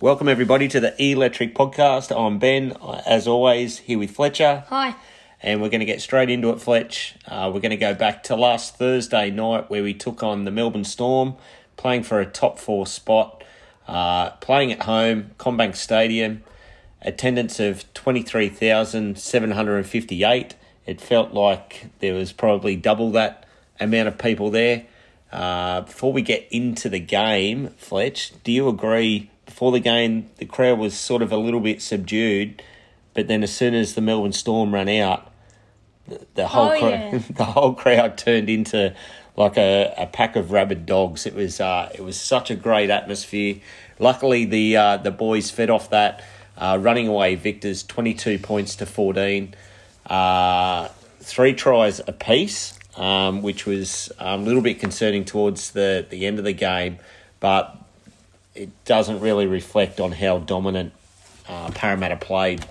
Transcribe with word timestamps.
Welcome 0.00 0.28
everybody 0.28 0.68
to 0.68 0.78
the 0.78 0.94
Electric 1.02 1.56
Podcast. 1.56 2.16
I'm 2.16 2.38
Ben, 2.38 2.76
as 3.04 3.26
always, 3.26 3.78
here 3.78 3.98
with 3.98 4.12
Fletcher, 4.12 4.62
Hi. 4.68 4.94
and 5.42 5.60
we're 5.60 5.70
going 5.70 5.80
to 5.80 5.86
get 5.86 6.00
straight 6.00 6.30
into 6.30 6.50
it. 6.50 6.60
Fletch, 6.60 7.16
uh, 7.26 7.50
we're 7.52 7.58
going 7.58 7.70
to 7.70 7.76
go 7.76 7.94
back 7.94 8.22
to 8.24 8.36
last 8.36 8.76
Thursday 8.76 9.28
night 9.32 9.68
where 9.68 9.82
we 9.82 9.94
took 9.94 10.22
on 10.22 10.44
the 10.44 10.52
Melbourne 10.52 10.84
Storm, 10.84 11.34
playing 11.76 12.04
for 12.04 12.20
a 12.20 12.26
top 12.26 12.60
four 12.60 12.86
spot, 12.86 13.42
uh, 13.88 14.30
playing 14.36 14.70
at 14.70 14.82
home, 14.82 15.32
CommBank 15.36 15.74
Stadium, 15.74 16.44
attendance 17.02 17.58
of 17.58 17.92
twenty 17.92 18.22
three 18.22 18.48
thousand 18.48 19.18
seven 19.18 19.50
hundred 19.50 19.78
and 19.78 19.86
fifty 19.86 20.22
eight. 20.22 20.54
It 20.86 21.00
felt 21.00 21.34
like 21.34 21.86
there 21.98 22.14
was 22.14 22.30
probably 22.30 22.76
double 22.76 23.10
that 23.10 23.46
amount 23.80 24.06
of 24.06 24.16
people 24.16 24.52
there. 24.52 24.86
Uh, 25.32 25.80
before 25.80 26.12
we 26.12 26.22
get 26.22 26.46
into 26.52 26.88
the 26.88 27.00
game, 27.00 27.70
Fletch, 27.76 28.32
do 28.44 28.52
you 28.52 28.68
agree? 28.68 29.32
Before 29.48 29.72
the 29.72 29.80
game, 29.80 30.28
the 30.36 30.44
crowd 30.44 30.78
was 30.78 30.92
sort 30.94 31.22
of 31.22 31.32
a 31.32 31.38
little 31.38 31.60
bit 31.60 31.80
subdued, 31.80 32.62
but 33.14 33.28
then 33.28 33.42
as 33.42 33.50
soon 33.50 33.74
as 33.74 33.94
the 33.94 34.02
Melbourne 34.02 34.32
Storm 34.34 34.74
ran 34.74 34.90
out, 34.90 35.32
the, 36.06 36.26
the 36.34 36.46
whole 36.48 36.70
Oh, 36.70 36.78
crowd, 36.78 36.90
yeah. 36.90 37.18
the 37.30 37.44
whole 37.44 37.72
crowd 37.72 38.18
turned 38.18 38.50
into 38.50 38.94
like 39.36 39.56
a, 39.56 39.94
a 39.96 40.06
pack 40.06 40.36
of 40.36 40.50
rabid 40.52 40.84
dogs. 40.84 41.24
It 41.24 41.34
was 41.34 41.62
uh, 41.62 41.90
it 41.94 42.02
was 42.02 42.20
such 42.20 42.50
a 42.50 42.54
great 42.54 42.90
atmosphere. 42.90 43.56
Luckily, 43.98 44.44
the 44.44 44.76
uh, 44.76 44.96
the 44.98 45.10
boys 45.10 45.50
fed 45.50 45.70
off 45.70 45.88
that, 45.90 46.22
uh, 46.58 46.76
running 46.78 47.08
away 47.08 47.34
victors, 47.34 47.82
twenty 47.82 48.12
two 48.12 48.38
points 48.38 48.76
to 48.76 48.86
fourteen, 48.86 49.54
uh, 50.06 50.88
three 51.20 51.54
tries 51.54 52.00
apiece, 52.06 52.78
um, 52.98 53.40
which 53.40 53.64
was 53.64 54.12
um, 54.18 54.42
a 54.42 54.44
little 54.44 54.62
bit 54.62 54.78
concerning 54.78 55.24
towards 55.24 55.70
the 55.70 56.06
the 56.10 56.26
end 56.26 56.38
of 56.38 56.44
the 56.44 56.52
game, 56.52 56.98
but 57.40 57.74
it 58.58 58.84
doesn't 58.84 59.20
really 59.20 59.46
reflect 59.46 60.00
on 60.00 60.10
how 60.10 60.38
dominant 60.38 60.92
uh, 61.48 61.70
Parramatta 61.70 62.16
played. 62.16 62.64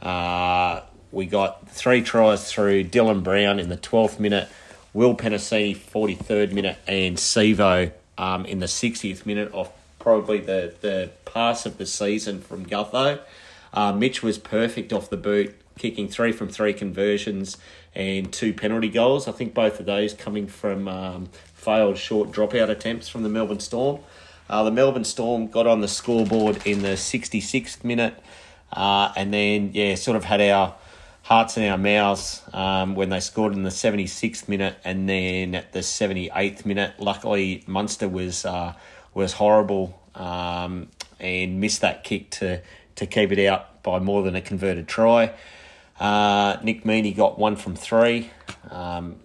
Uh, 0.00 0.82
we 1.10 1.26
got 1.26 1.68
three 1.70 2.02
tries 2.02 2.50
through 2.50 2.84
Dylan 2.84 3.22
Brown 3.22 3.58
in 3.58 3.68
the 3.68 3.76
12th 3.78 4.20
minute, 4.20 4.48
Will 4.92 5.16
Penisini 5.16 5.74
43rd 5.74 6.52
minute, 6.52 6.78
and 6.86 7.16
Sivo 7.16 7.92
um, 8.18 8.44
in 8.44 8.58
the 8.58 8.66
60th 8.66 9.24
minute 9.24 9.52
off 9.54 9.72
probably 9.98 10.38
the, 10.38 10.74
the 10.82 11.10
pass 11.24 11.64
of 11.64 11.78
the 11.78 11.86
season 11.86 12.40
from 12.40 12.66
Gutho. 12.66 13.20
Uh, 13.72 13.92
Mitch 13.92 14.22
was 14.22 14.36
perfect 14.36 14.92
off 14.92 15.08
the 15.08 15.16
boot, 15.16 15.54
kicking 15.78 16.08
three 16.08 16.32
from 16.32 16.48
three 16.48 16.74
conversions 16.74 17.56
and 17.94 18.30
two 18.30 18.52
penalty 18.52 18.90
goals. 18.90 19.26
I 19.26 19.32
think 19.32 19.54
both 19.54 19.80
of 19.80 19.86
those 19.86 20.12
coming 20.12 20.46
from 20.46 20.88
um, 20.88 21.26
failed 21.54 21.96
short 21.96 22.32
dropout 22.32 22.68
attempts 22.68 23.08
from 23.08 23.22
the 23.22 23.30
Melbourne 23.30 23.60
Storm. 23.60 24.00
Uh, 24.48 24.64
the 24.64 24.70
Melbourne 24.70 25.04
Storm 25.04 25.46
got 25.46 25.66
on 25.66 25.80
the 25.80 25.88
scoreboard 25.88 26.66
in 26.66 26.82
the 26.82 26.90
66th 26.90 27.84
minute, 27.84 28.14
uh, 28.72 29.12
and 29.16 29.32
then, 29.32 29.70
yeah, 29.72 29.94
sort 29.94 30.16
of 30.16 30.24
had 30.24 30.40
our 30.40 30.74
hearts 31.22 31.56
in 31.56 31.64
our 31.64 31.78
mouths 31.78 32.42
um, 32.52 32.94
when 32.94 33.08
they 33.08 33.20
scored 33.20 33.52
in 33.52 33.62
the 33.62 33.70
76th 33.70 34.48
minute, 34.48 34.76
and 34.84 35.08
then 35.08 35.54
at 35.54 35.72
the 35.72 35.78
78th 35.78 36.66
minute, 36.66 36.94
luckily 36.98 37.64
Munster 37.66 38.08
was 38.08 38.44
uh, 38.44 38.74
was 39.14 39.34
horrible 39.34 40.00
um, 40.14 40.88
and 41.20 41.60
missed 41.60 41.80
that 41.82 42.04
kick 42.04 42.30
to, 42.30 42.60
to 42.96 43.06
keep 43.06 43.32
it 43.32 43.46
out 43.46 43.82
by 43.82 43.98
more 43.98 44.22
than 44.22 44.34
a 44.34 44.40
converted 44.40 44.88
try. 44.88 45.32
Uh, 46.00 46.56
Nick 46.62 46.84
Meaney 46.84 47.14
got 47.14 47.38
one 47.38 47.56
from 47.56 47.76
three. 47.76 48.30
Um, 48.70 49.16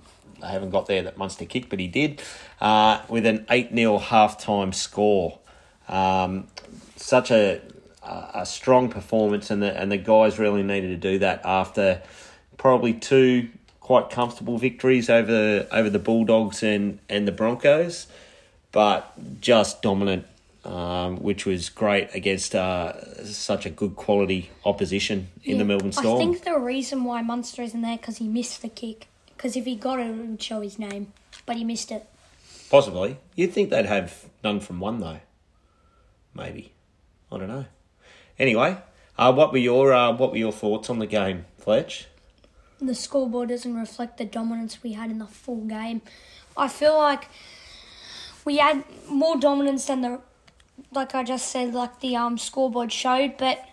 I 0.41 0.51
haven't 0.51 0.71
got 0.71 0.85
there 0.85 1.03
that 1.03 1.17
Munster 1.17 1.45
kick, 1.45 1.69
but 1.69 1.79
he 1.79 1.87
did 1.87 2.21
uh, 2.61 3.01
with 3.07 3.25
an 3.25 3.45
8 3.49 3.73
0 3.73 3.99
halftime 3.99 4.73
score. 4.73 5.39
Um, 5.87 6.47
such 6.95 7.31
a, 7.31 7.61
a 8.03 8.45
strong 8.45 8.89
performance, 8.89 9.49
and 9.49 9.61
the, 9.61 9.79
and 9.79 9.91
the 9.91 9.97
guys 9.97 10.39
really 10.39 10.63
needed 10.63 10.89
to 10.89 10.97
do 10.97 11.19
that 11.19 11.41
after 11.45 12.01
probably 12.57 12.93
two 12.93 13.49
quite 13.79 14.09
comfortable 14.09 14.57
victories 14.57 15.09
over 15.09 15.65
over 15.71 15.89
the 15.89 15.99
Bulldogs 15.99 16.61
and, 16.61 16.99
and 17.07 17.27
the 17.27 17.31
Broncos, 17.31 18.07
but 18.73 19.13
just 19.39 19.81
dominant, 19.81 20.25
um, 20.65 21.17
which 21.17 21.45
was 21.45 21.69
great 21.69 22.09
against 22.13 22.53
uh, 22.53 23.23
such 23.23 23.65
a 23.65 23.69
good 23.69 23.95
quality 23.95 24.49
opposition 24.65 25.29
in 25.43 25.57
the 25.57 25.63
Melbourne 25.63 25.93
Storm. 25.93 26.15
I 26.15 26.25
think 26.25 26.43
the 26.43 26.59
reason 26.59 27.05
why 27.05 27.21
Munster 27.21 27.61
isn't 27.61 27.81
there 27.81 27.95
because 27.95 28.17
he 28.17 28.27
missed 28.27 28.61
the 28.61 28.69
kick. 28.69 29.07
Because 29.37 29.55
if 29.55 29.65
he 29.65 29.75
got 29.75 29.99
it, 29.99 30.07
it 30.07 30.15
would 30.15 30.41
show 30.41 30.61
his 30.61 30.79
name. 30.79 31.13
But 31.45 31.57
he 31.57 31.63
missed 31.63 31.91
it. 31.91 32.05
Possibly. 32.69 33.17
You'd 33.35 33.53
think 33.53 33.69
they'd 33.69 33.85
have 33.85 34.25
none 34.43 34.59
from 34.59 34.79
one 34.79 34.99
though. 34.99 35.19
Maybe. 36.33 36.73
I 37.31 37.37
don't 37.37 37.47
know. 37.47 37.65
Anyway, 38.39 38.77
uh, 39.17 39.33
what 39.33 39.51
were 39.51 39.57
your 39.57 39.93
uh, 39.93 40.11
what 40.11 40.31
were 40.31 40.37
your 40.37 40.51
thoughts 40.51 40.89
on 40.89 40.99
the 40.99 41.07
game, 41.07 41.45
Fletch? 41.57 42.07
The 42.79 42.93
scoreboard 42.93 43.49
doesn't 43.49 43.75
reflect 43.75 44.17
the 44.17 44.25
dominance 44.25 44.83
we 44.83 44.93
had 44.93 45.09
in 45.09 45.19
the 45.19 45.25
full 45.25 45.65
game. 45.65 46.01
I 46.55 46.67
feel 46.67 46.97
like 46.97 47.27
we 48.45 48.57
had 48.57 48.83
more 49.09 49.37
dominance 49.37 49.85
than 49.85 50.01
the, 50.01 50.21
like 50.91 51.15
I 51.15 51.23
just 51.23 51.49
said, 51.49 51.73
like 51.73 51.99
the 51.99 52.15
um 52.15 52.37
scoreboard 52.37 52.91
showed. 52.91 53.37
But 53.37 53.63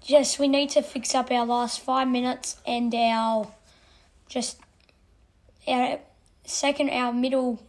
just 0.00 0.38
we 0.38 0.48
need 0.48 0.70
to 0.70 0.82
fix 0.82 1.14
up 1.14 1.30
our 1.30 1.44
last 1.44 1.80
five 1.80 2.08
minutes 2.08 2.56
and 2.66 2.94
our 2.94 3.48
just 4.28 4.58
our 5.68 5.98
second 6.44 6.90
our 6.90 7.12
middle. 7.12 7.60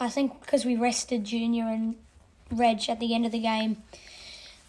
I 0.00 0.08
think 0.08 0.40
because 0.40 0.64
we 0.64 0.76
rested 0.76 1.24
Junior 1.24 1.64
and 1.64 1.96
Reg 2.50 2.88
at 2.88 3.00
the 3.00 3.14
end 3.14 3.26
of 3.26 3.32
the 3.32 3.38
game. 3.40 3.76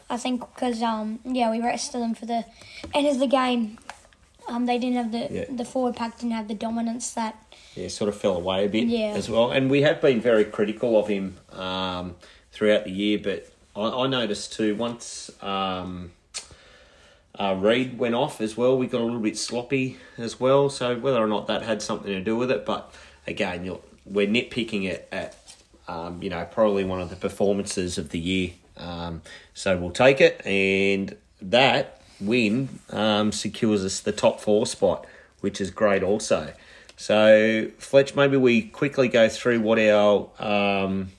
I 0.10 0.18
think 0.18 0.42
because 0.54 0.82
um 0.84 1.20
yeah 1.26 1.50
we 1.52 1.60
rested 1.62 2.00
them 2.02 2.14
for 2.14 2.26
the 2.26 2.46
end 2.94 3.08
of 3.08 3.20
the 3.20 3.28
game. 3.28 3.78
Um, 4.48 4.68
they 4.68 4.78
didn't 4.78 4.96
have 4.98 5.12
the 5.12 5.28
Yeah. 5.32 5.46
the 5.50 5.66
forward 5.66 5.96
pack 5.96 6.20
didn't 6.20 6.34
have 6.34 6.48
the 6.48 6.54
dominance 6.54 7.12
that 7.14 7.36
Yeah, 7.76 7.88
sort 7.88 8.10
of 8.10 8.16
fell 8.16 8.36
away 8.36 8.66
a 8.66 8.70
bit 8.70 8.88
Yeah. 8.88 9.14
as 9.18 9.28
well. 9.30 9.50
And 9.52 9.70
we 9.72 9.82
have 9.82 10.00
been 10.02 10.22
very 10.22 10.46
critical 10.46 11.00
of 11.00 11.08
him 11.08 11.38
um, 11.52 12.16
throughout 12.52 12.84
the 12.84 12.92
year, 12.92 13.18
but 13.18 13.50
I, 13.76 14.04
I 14.04 14.08
noticed 14.08 14.54
too 14.54 14.76
once 14.76 15.32
um, 15.42 16.12
uh, 17.40 17.56
Reed 17.60 17.98
went 17.98 18.16
off 18.16 18.42
as 18.42 18.56
well, 18.56 18.78
we 18.78 18.88
got 18.88 19.02
a 19.02 19.04
little 19.04 19.20
bit 19.20 19.38
sloppy 19.38 19.98
as 20.18 20.40
well. 20.40 20.70
So 20.70 20.98
whether 20.98 21.22
or 21.22 21.28
not 21.28 21.48
that 21.48 21.64
had 21.64 21.82
something 21.82 22.12
to 22.12 22.22
do 22.22 22.36
with 22.36 22.52
it, 22.52 22.66
but 22.66 22.94
again, 23.28 23.78
we're 24.06 24.28
nitpicking 24.28 24.86
it 24.86 25.08
at 25.12 25.36
um, 25.88 26.24
you 26.24 26.30
know 26.30 26.48
probably 26.52 26.84
one 26.84 27.02
of 27.02 27.10
the 27.10 27.16
performances 27.16 27.98
of 27.98 28.10
the 28.10 28.20
year. 28.20 28.52
Um, 28.78 29.22
so 29.54 29.78
we'll 29.78 29.92
take 29.92 30.22
it, 30.22 30.46
and 30.46 31.16
that 31.42 32.02
win 32.20 32.80
um, 32.90 33.32
secures 33.32 33.84
us 33.84 34.00
the 34.00 34.12
top 34.12 34.40
four 34.40 34.66
spot, 34.66 35.06
which 35.42 35.60
is 35.60 35.72
great 35.72 36.04
also. 36.04 36.54
So, 36.98 37.70
Fletch, 37.78 38.16
maybe 38.16 38.38
we 38.38 38.62
quickly 38.62 39.10
go 39.10 39.28
through 39.28 39.60
what 39.60 39.80
our 39.80 40.30
um, 40.40 41.12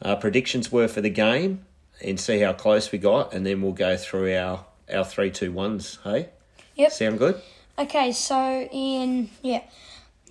uh, 0.00 0.16
predictions 0.16 0.72
were 0.72 0.88
for 0.88 1.00
the 1.00 1.10
game 1.10 1.66
and 2.02 2.18
see 2.18 2.38
how 2.38 2.54
close 2.54 2.90
we 2.90 2.98
got, 2.98 3.34
and 3.34 3.44
then 3.44 3.60
we'll 3.60 3.72
go 3.72 3.96
through 3.96 4.34
our, 4.34 4.64
our 4.92 5.04
three, 5.04 5.30
two, 5.30 5.52
ones. 5.52 5.98
Hey, 6.04 6.28
Yep. 6.76 6.92
sound 6.92 7.18
good? 7.18 7.40
Okay, 7.78 8.12
so 8.12 8.68
in 8.72 9.30
yeah, 9.42 9.62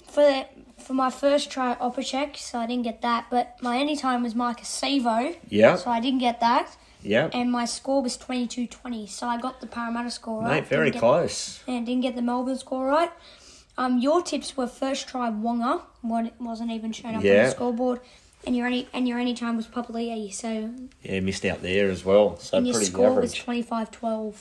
for 0.07 0.21
the, 0.23 0.45
for 0.81 0.93
my 0.93 1.09
first 1.09 1.49
try 1.51 1.75
Opacic, 1.75 2.37
so 2.37 2.59
I 2.59 2.65
didn't 2.67 2.83
get 2.83 3.01
that. 3.01 3.27
But 3.29 3.57
my 3.61 3.77
any 3.77 3.95
time 3.95 4.23
was 4.23 4.33
Maika 4.33 4.61
Sivo, 4.61 5.35
Yeah, 5.49 5.75
so 5.75 5.89
I 5.91 5.99
didn't 5.99 6.19
get 6.19 6.39
that. 6.39 6.75
yeah, 7.01 7.29
And 7.33 7.51
my 7.51 7.65
score 7.65 8.01
was 8.01 8.17
22-20, 8.17 9.07
so 9.09 9.27
I 9.27 9.37
got 9.39 9.61
the 9.61 9.67
Parramatta 9.67 10.11
score 10.11 10.41
right. 10.41 10.61
mate, 10.61 10.67
very 10.67 10.85
Didn't 10.85 10.93
get- 10.95 10.99
close. 10.99 11.63
And 11.67 11.85
didn't 11.85 12.01
get 12.01 12.15
the 12.15 12.21
Melbourne 12.21 12.57
score 12.57 12.85
right. 12.85 13.11
Um, 13.77 13.99
your 13.99 14.21
tips 14.21 14.57
were 14.57 14.67
first 14.67 15.07
try 15.07 15.29
Waqa, 15.31 15.81
what 16.01 16.33
wasn't 16.39 16.71
even 16.71 16.91
shown 16.91 17.11
up 17.15 17.17
on 17.17 17.23
the 17.23 17.49
scoreboard, 17.51 18.01
and 18.49 18.57
your 18.57 18.65
any 18.65 18.87
and 18.93 19.07
your 19.07 19.19
anytime 19.19 19.55
was 19.55 19.67
probably 19.67 20.07
Papali'i. 20.07 20.33
So 20.33 20.71
Yeah, 21.03 21.19
missed 21.19 21.45
out 21.45 21.61
there 21.61 21.89
as 21.91 22.03
well. 22.03 22.37
So 22.39 22.57
and 22.57 22.65
your 22.67 22.73
pretty 22.75 22.89
score 22.91 23.13
was 23.21 23.39
average. 23.39 23.67
25-12. 23.69 24.35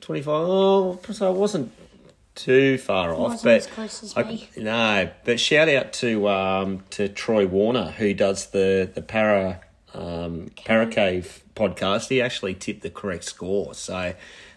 Twenty 0.00 0.22
five. 0.22 0.34
Oh, 0.48 1.00
so 1.10 1.26
I 1.26 1.30
wasn't 1.30 1.72
too 2.36 2.78
far 2.78 3.12
off, 3.12 3.18
wasn't 3.18 3.42
but 3.44 3.56
as 3.56 3.66
close 3.66 4.02
as 4.02 4.16
I- 4.16 4.22
me. 4.22 4.48
no. 4.56 5.10
But 5.24 5.40
shout 5.40 5.68
out 5.68 5.92
to 5.94 6.28
um, 6.28 6.84
to 6.90 7.08
Troy 7.08 7.46
Warner 7.46 7.90
who 7.98 8.14
does 8.14 8.46
the 8.46 8.88
the 8.94 9.02
para 9.02 9.60
um, 9.94 10.50
para 10.64 10.86
cave 10.86 11.42
podcast. 11.56 12.08
He 12.08 12.22
actually 12.22 12.54
tipped 12.54 12.82
the 12.82 12.90
correct 12.90 13.24
score, 13.24 13.74
so 13.74 14.14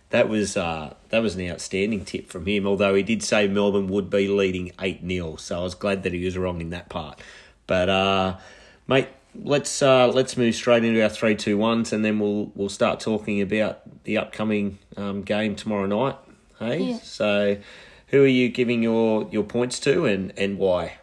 that 0.09 0.27
was 0.29 0.57
uh, 0.57 0.95
that 1.09 1.19
was 1.19 1.35
an 1.35 1.49
outstanding 1.49 2.03
tip 2.05 2.27
from 2.29 2.45
him. 2.45 2.67
Although 2.67 2.93
he 2.95 3.03
did 3.03 3.23
say 3.23 3.47
Melbourne 3.47 3.87
would 3.87 4.09
be 4.09 4.27
leading 4.27 4.71
eight 4.81 5.01
0 5.07 5.35
so 5.37 5.59
I 5.59 5.63
was 5.63 5.75
glad 5.75 6.03
that 6.03 6.13
he 6.13 6.25
was 6.25 6.37
wrong 6.37 6.59
in 6.61 6.71
that 6.71 6.89
part. 6.89 7.19
But 7.67 7.89
uh, 7.89 8.37
mate, 8.87 9.07
let's 9.35 9.81
uh, 9.81 10.07
let's 10.07 10.37
move 10.37 10.55
straight 10.55 10.83
into 10.83 11.01
our 11.01 11.09
three 11.09 11.35
two 11.35 11.57
ones, 11.57 11.93
and 11.93 12.03
then 12.03 12.19
we'll 12.19 12.51
we'll 12.55 12.69
start 12.69 12.99
talking 12.99 13.41
about 13.41 13.81
the 14.03 14.17
upcoming 14.17 14.79
um, 14.95 15.21
game 15.23 15.55
tomorrow 15.55 15.85
night. 15.85 16.15
Hey, 16.59 16.83
Yeah. 16.91 16.99
so 17.03 17.57
who 18.07 18.23
are 18.23 18.27
you 18.27 18.49
giving 18.49 18.81
your, 18.81 19.27
your 19.31 19.43
points 19.43 19.79
to, 19.81 20.05
and, 20.05 20.31
and 20.37 20.57
why? 20.57 20.97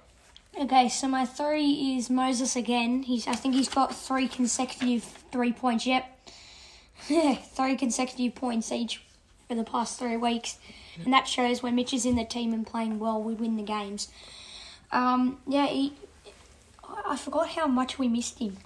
Okay, 0.58 0.88
so 0.88 1.06
my 1.06 1.24
three 1.26 1.96
is 1.96 2.08
Moses 2.10 2.56
again. 2.56 3.02
He's 3.02 3.26
I 3.28 3.34
think 3.34 3.54
he's 3.54 3.68
got 3.68 3.94
three 3.94 4.26
consecutive 4.28 5.04
three 5.32 5.52
points. 5.52 5.86
Yep. 5.86 6.10
three 7.54 7.76
consecutive 7.76 8.34
points 8.34 8.72
each 8.72 9.02
for 9.48 9.54
the 9.54 9.64
past 9.64 9.98
three 9.98 10.16
weeks, 10.16 10.58
and 11.04 11.12
that 11.12 11.28
shows 11.28 11.62
when 11.62 11.74
Mitch 11.74 11.92
is 11.92 12.06
in 12.06 12.14
the 12.16 12.24
team 12.24 12.52
and 12.54 12.66
playing 12.66 12.98
well, 12.98 13.22
we 13.22 13.34
win 13.34 13.56
the 13.56 13.62
games. 13.62 14.08
Um, 14.92 15.38
yeah, 15.46 15.66
he, 15.66 15.92
I 17.06 17.16
forgot 17.16 17.48
how 17.50 17.66
much 17.66 17.98
we 17.98 18.08
missed 18.08 18.38
him. 18.38 18.56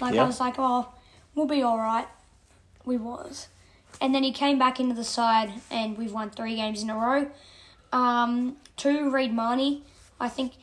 Like 0.00 0.14
Yeah. 0.14 0.24
I 0.24 0.26
was 0.26 0.40
like, 0.40 0.54
oh, 0.58 0.88
we'll 1.34 1.46
be 1.46 1.62
all 1.62 1.78
right. 1.78 2.08
We 2.84 2.96
was, 2.96 3.48
and 4.00 4.14
then 4.14 4.22
he 4.22 4.32
came 4.32 4.58
back 4.58 4.80
into 4.80 4.94
the 4.94 5.04
side, 5.04 5.52
and 5.70 5.98
we've 5.98 6.12
won 6.12 6.30
three 6.30 6.56
games 6.56 6.82
in 6.82 6.90
a 6.90 6.96
row. 6.96 7.30
Um, 7.92 8.56
two 8.76 9.10
Reed 9.10 9.34
Mahoney, 9.34 9.82
I 10.18 10.28
think. 10.28 10.54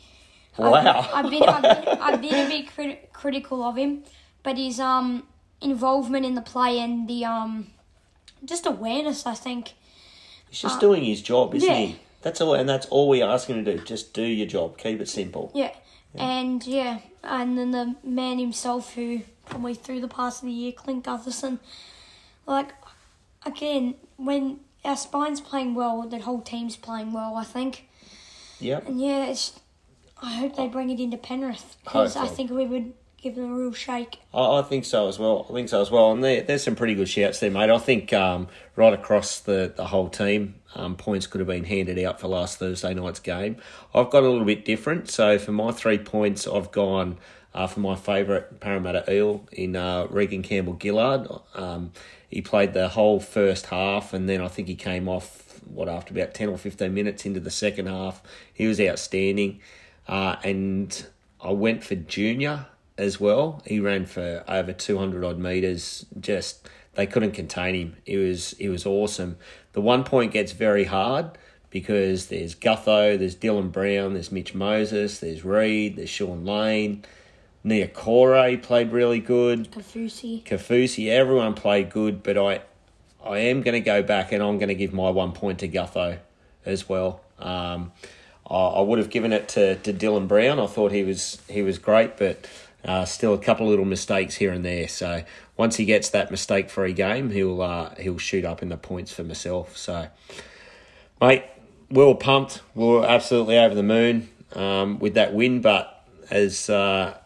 Wow. 0.57 0.73
I've, 0.73 1.25
I've 1.25 1.31
been 1.31 1.44
I've 1.44 1.61
been, 1.61 1.97
I've 2.01 2.21
been 2.21 2.33
a 2.33 2.49
bit 2.49 2.73
crit- 2.73 3.13
critical 3.13 3.63
of 3.63 3.75
him, 3.77 4.03
but 4.41 4.57
his 4.57 4.79
um 4.79 5.23
involvement 5.61 6.25
in 6.25 6.35
the 6.35 6.41
play 6.41 6.79
and 6.79 7.07
the 7.07 7.25
um 7.25 7.67
just 8.44 8.65
awareness, 8.65 9.25
I 9.25 9.35
think. 9.35 9.73
He's 10.49 10.61
just 10.61 10.79
doing 10.79 11.03
his 11.03 11.21
job, 11.21 11.53
isn't 11.55 11.69
yeah. 11.69 11.77
he? 11.77 11.99
That's 12.21 12.41
all, 12.41 12.53
and 12.53 12.67
that's 12.67 12.85
all 12.88 13.09
we 13.09 13.21
ask 13.21 13.47
him 13.47 13.63
to 13.63 13.77
do. 13.77 13.83
Just 13.83 14.13
do 14.13 14.23
your 14.23 14.47
job. 14.47 14.77
Keep 14.77 15.01
it 15.01 15.09
simple. 15.09 15.51
Yeah. 15.53 15.71
And 16.15 16.65
yeah, 16.65 17.00
and 17.24 17.57
then 17.57 17.71
the 17.71 17.95
man 18.04 18.39
himself 18.39 18.95
who 18.95 19.21
probably 19.45 19.75
threw 19.75 20.00
the 20.00 20.07
pass 20.07 20.42
of 20.42 20.48
the 20.48 20.51
year, 20.51 20.71
Clint 20.71 21.06
Gutherson. 21.06 21.59
Like, 22.45 22.74
again, 23.45 23.95
when 24.15 24.62
our 24.83 24.98
spine's 24.98 25.42
playing 25.42 25.75
well, 25.75 26.07
the 26.07 26.19
whole 26.19 26.42
team's 26.42 26.75
playing 26.75 27.13
well, 27.13 27.36
I 27.36 27.44
think. 27.44 27.88
Yep. 28.59 28.88
And 28.88 29.01
yeah, 29.01 29.25
it's. 29.25 29.59
I 30.19 30.33
hope 30.33 30.56
they 30.56 30.68
bring 30.68 30.89
it 30.89 31.00
into 31.00 31.18
Penrith 31.18 31.77
because 31.83 32.15
I 32.15 32.25
think 32.25 32.50
we 32.50 32.65
would 32.65 32.94
give 33.21 33.36
them 33.36 33.51
a 33.51 33.56
real 33.56 33.74
shake. 33.74 34.19
I, 34.33 34.59
I 34.59 34.62
think 34.63 34.86
so 34.86 35.07
as 35.07 35.19
well. 35.19 35.45
I 35.50 35.54
think 35.54 35.69
so 35.69 35.81
as 35.81 35.92
well. 35.92 36.12
And 36.12 36.24
there, 36.24 36.42
there's 36.42 36.63
some 36.63 36.75
pretty 36.75 36.95
good 36.95 37.07
shouts 37.09 37.39
there, 37.39 37.51
mate. 37.51 37.69
I 37.69 37.77
think 37.77 38.13
um, 38.13 38.48
right 38.75 38.94
across 38.94 39.39
the, 39.39 39.71
the 39.75 39.86
whole 39.86 40.09
team, 40.09 40.56
um, 40.75 40.96
points 40.96 41.28
could 41.28 41.40
have 41.40 41.48
been 41.48 41.64
handed 41.64 42.00
out 42.00 42.19
for 42.19 42.28
last 42.28 42.60
Thursday 42.60 42.94
night's 42.94 43.19
game. 43.19 43.58
I've 43.94 44.10
got 44.10 44.24
a 44.24 44.30
little 44.30 44.46
bit 44.46 44.66
different. 44.66 45.10
So 45.10 45.38
for 45.40 45.52
my 45.52 45.72
three 45.72 45.98
points, 45.98 46.48
I've 46.48 46.72
gone 46.72 47.18
uh, 47.54 47.68
for 47.68 47.80
my 47.80 47.96
favourite 47.96 48.60
Parramatta 48.60 49.12
Eel 49.12 49.48
in 49.52 49.75
uh, 49.75 50.08
Regan 50.10 50.44
Campbell 50.44 50.78
Gillard. 50.81 51.28
Um, 51.56 51.92
he 52.30 52.42
played 52.42 52.74
the 52.74 52.90
whole 52.90 53.19
first 53.19 53.68
half, 53.68 54.14
and 54.14 54.28
then 54.28 54.42
I 54.42 54.48
think 54.48 54.68
he 54.68 54.75
came 54.75 55.08
off. 55.08 55.44
What 55.66 55.90
after 55.90 56.14
about 56.14 56.34
ten 56.34 56.50
or 56.50 56.58
fifteen 56.58 56.94
minutes 56.94 57.25
into 57.25 57.40
the 57.40 57.52
second 57.52 57.88
half, 57.88 58.22
he 58.54 58.68
was 58.68 58.80
outstanding. 58.80 59.60
Uh, 60.08 60.38
and 60.44 61.08
I 61.42 61.52
went 61.52 61.84
for 61.84 61.96
Junior 61.96 62.68
as 62.98 63.19
well. 63.19 63.62
He 63.66 63.80
ran 63.80 64.06
for 64.06 64.44
over 64.48 64.74
200 64.74 65.24
odd 65.24 65.38
metres. 65.38 66.06
Just 66.19 66.68
they 66.96 67.06
couldn't 67.06 67.31
contain 67.31 67.75
him. 67.75 67.98
It 68.06 68.18
was 68.18 68.54
it 68.54 68.69
was 68.69 68.86
awesome. 68.86 69.38
The 69.77 69.81
one 69.81 70.03
point 70.03 70.31
gets 70.31 70.53
very 70.53 70.85
hard 70.85 71.38
because 71.69 72.29
there's 72.29 72.56
Gutho, 72.56 73.15
there's 73.15 73.35
Dylan 73.35 73.71
Brown, 73.71 74.15
there's 74.15 74.31
Mitch 74.31 74.56
Moses, 74.56 75.19
there's 75.19 75.45
Reed, 75.45 75.97
there's 75.97 76.09
Sean 76.09 76.45
Lane, 76.45 77.06
Niukore 77.63 78.59
played 78.63 78.91
really 78.91 79.19
good. 79.19 79.71
Kaufusi. 79.71 80.44
Kaufusi, 80.44 81.09
everyone 81.09 81.53
played 81.53 81.91
good, 81.91 82.24
but 82.24 82.39
I 82.39 82.62
I 83.24 83.38
am 83.38 83.62
going 83.62 83.74
to 83.74 83.79
go 83.79 84.01
back 84.01 84.31
and 84.31 84.41
I'm 84.41 84.57
going 84.57 84.69
to 84.69 84.74
give 84.74 84.94
my 84.94 85.12
one 85.12 85.31
point 85.31 85.59
to 85.59 85.68
Gutho 85.68 86.18
as 86.65 86.89
well. 86.89 87.21
Um, 87.38 87.91
I, 88.50 88.56
I 88.56 88.81
would 88.81 88.97
have 88.97 89.12
given 89.12 89.31
it 89.31 89.47
to, 89.50 89.75
to 89.75 89.94
Dylan 89.94 90.27
Brown. 90.27 90.59
I 90.59 90.65
thought 90.65 90.91
he 90.91 91.03
was 91.03 91.39
he 91.47 91.62
was 91.62 91.77
great, 91.77 92.18
but 92.18 92.50
uh, 92.85 93.06
still 93.06 93.33
a 93.33 93.38
couple 93.38 93.65
of 93.65 93.69
little 93.69 93.85
mistakes 93.85 94.35
here 94.35 94.51
and 94.51 94.63
there. 94.63 94.88
So 94.88 95.24
once 95.56 95.75
he 95.77 95.85
gets 95.85 96.09
that 96.09 96.31
mistake 96.31 96.69
free 96.69 96.94
game, 96.94 97.31
he'll 97.31 97.62
uh, 97.62 97.95
he'll 98.00 98.18
shoot 98.18 98.45
up 98.45 98.62
in 98.62 98.69
the 98.69 98.77
points 98.77 99.12
for 99.12 99.24
myself. 99.24 99.75
So, 99.77 100.07
mate, 101.21 101.44
we 101.89 102.03
were 102.03 102.15
pumped. 102.15 102.62
We 102.75 102.85
were 102.85 103.06
absolutely 103.06 103.57
over 103.57 103.75
the 103.75 103.83
moon 103.83 104.29
um, 104.53 105.00
with 105.00 105.15
that 105.15 105.33
win. 105.33 105.62
But 105.62 106.06
as 106.29 106.69
uh, 106.69 107.18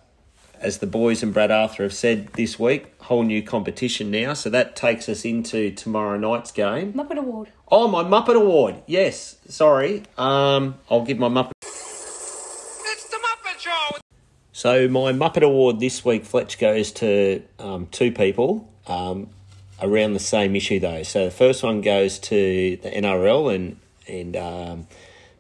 as 0.62 0.78
the 0.78 0.88
boys 0.88 1.24
and 1.24 1.34
Brad 1.34 1.52
Arthur 1.52 1.84
have 1.84 1.94
said 1.94 2.28
this 2.34 2.60
week, 2.60 2.94
whole 3.02 3.24
new 3.24 3.42
competition 3.42 4.12
now. 4.12 4.34
So 4.34 4.50
that 4.52 4.76
takes 4.76 5.10
us 5.10 5.26
into 5.26 5.72
tomorrow 5.72 6.18
night's 6.18 6.52
game. 6.52 6.94
Muppet 6.94 7.18
Award. 7.18 7.50
Oh, 7.70 7.88
my 7.88 8.04
Muppet 8.04 8.36
Award. 8.36 8.84
Yes, 8.86 9.38
sorry. 9.48 10.04
Um, 10.18 10.76
I'll 10.90 11.04
give 11.04 11.18
my 11.18 11.30
Muppet. 11.30 11.52
It's 11.62 13.10
the 13.10 13.18
Muppet 13.18 13.60
Show! 13.60 13.98
So 14.62 14.88
my 14.88 15.12
Muppet 15.12 15.42
Award 15.42 15.80
this 15.80 16.06
week, 16.06 16.24
Fletch, 16.24 16.60
goes 16.60 16.92
to 16.92 17.42
um, 17.58 17.88
two 17.88 18.12
people 18.12 18.70
um, 18.86 19.32
around 19.82 20.14
the 20.14 20.20
same 20.20 20.56
issue 20.56 20.80
though. 20.80 21.02
So 21.02 21.26
the 21.26 21.32
first 21.32 21.64
one 21.64 21.82
goes 21.82 22.20
to 22.20 22.78
the 22.78 22.92
NRL 22.92 23.56
and 23.56 23.78
and 24.08 24.36
um, 24.36 24.88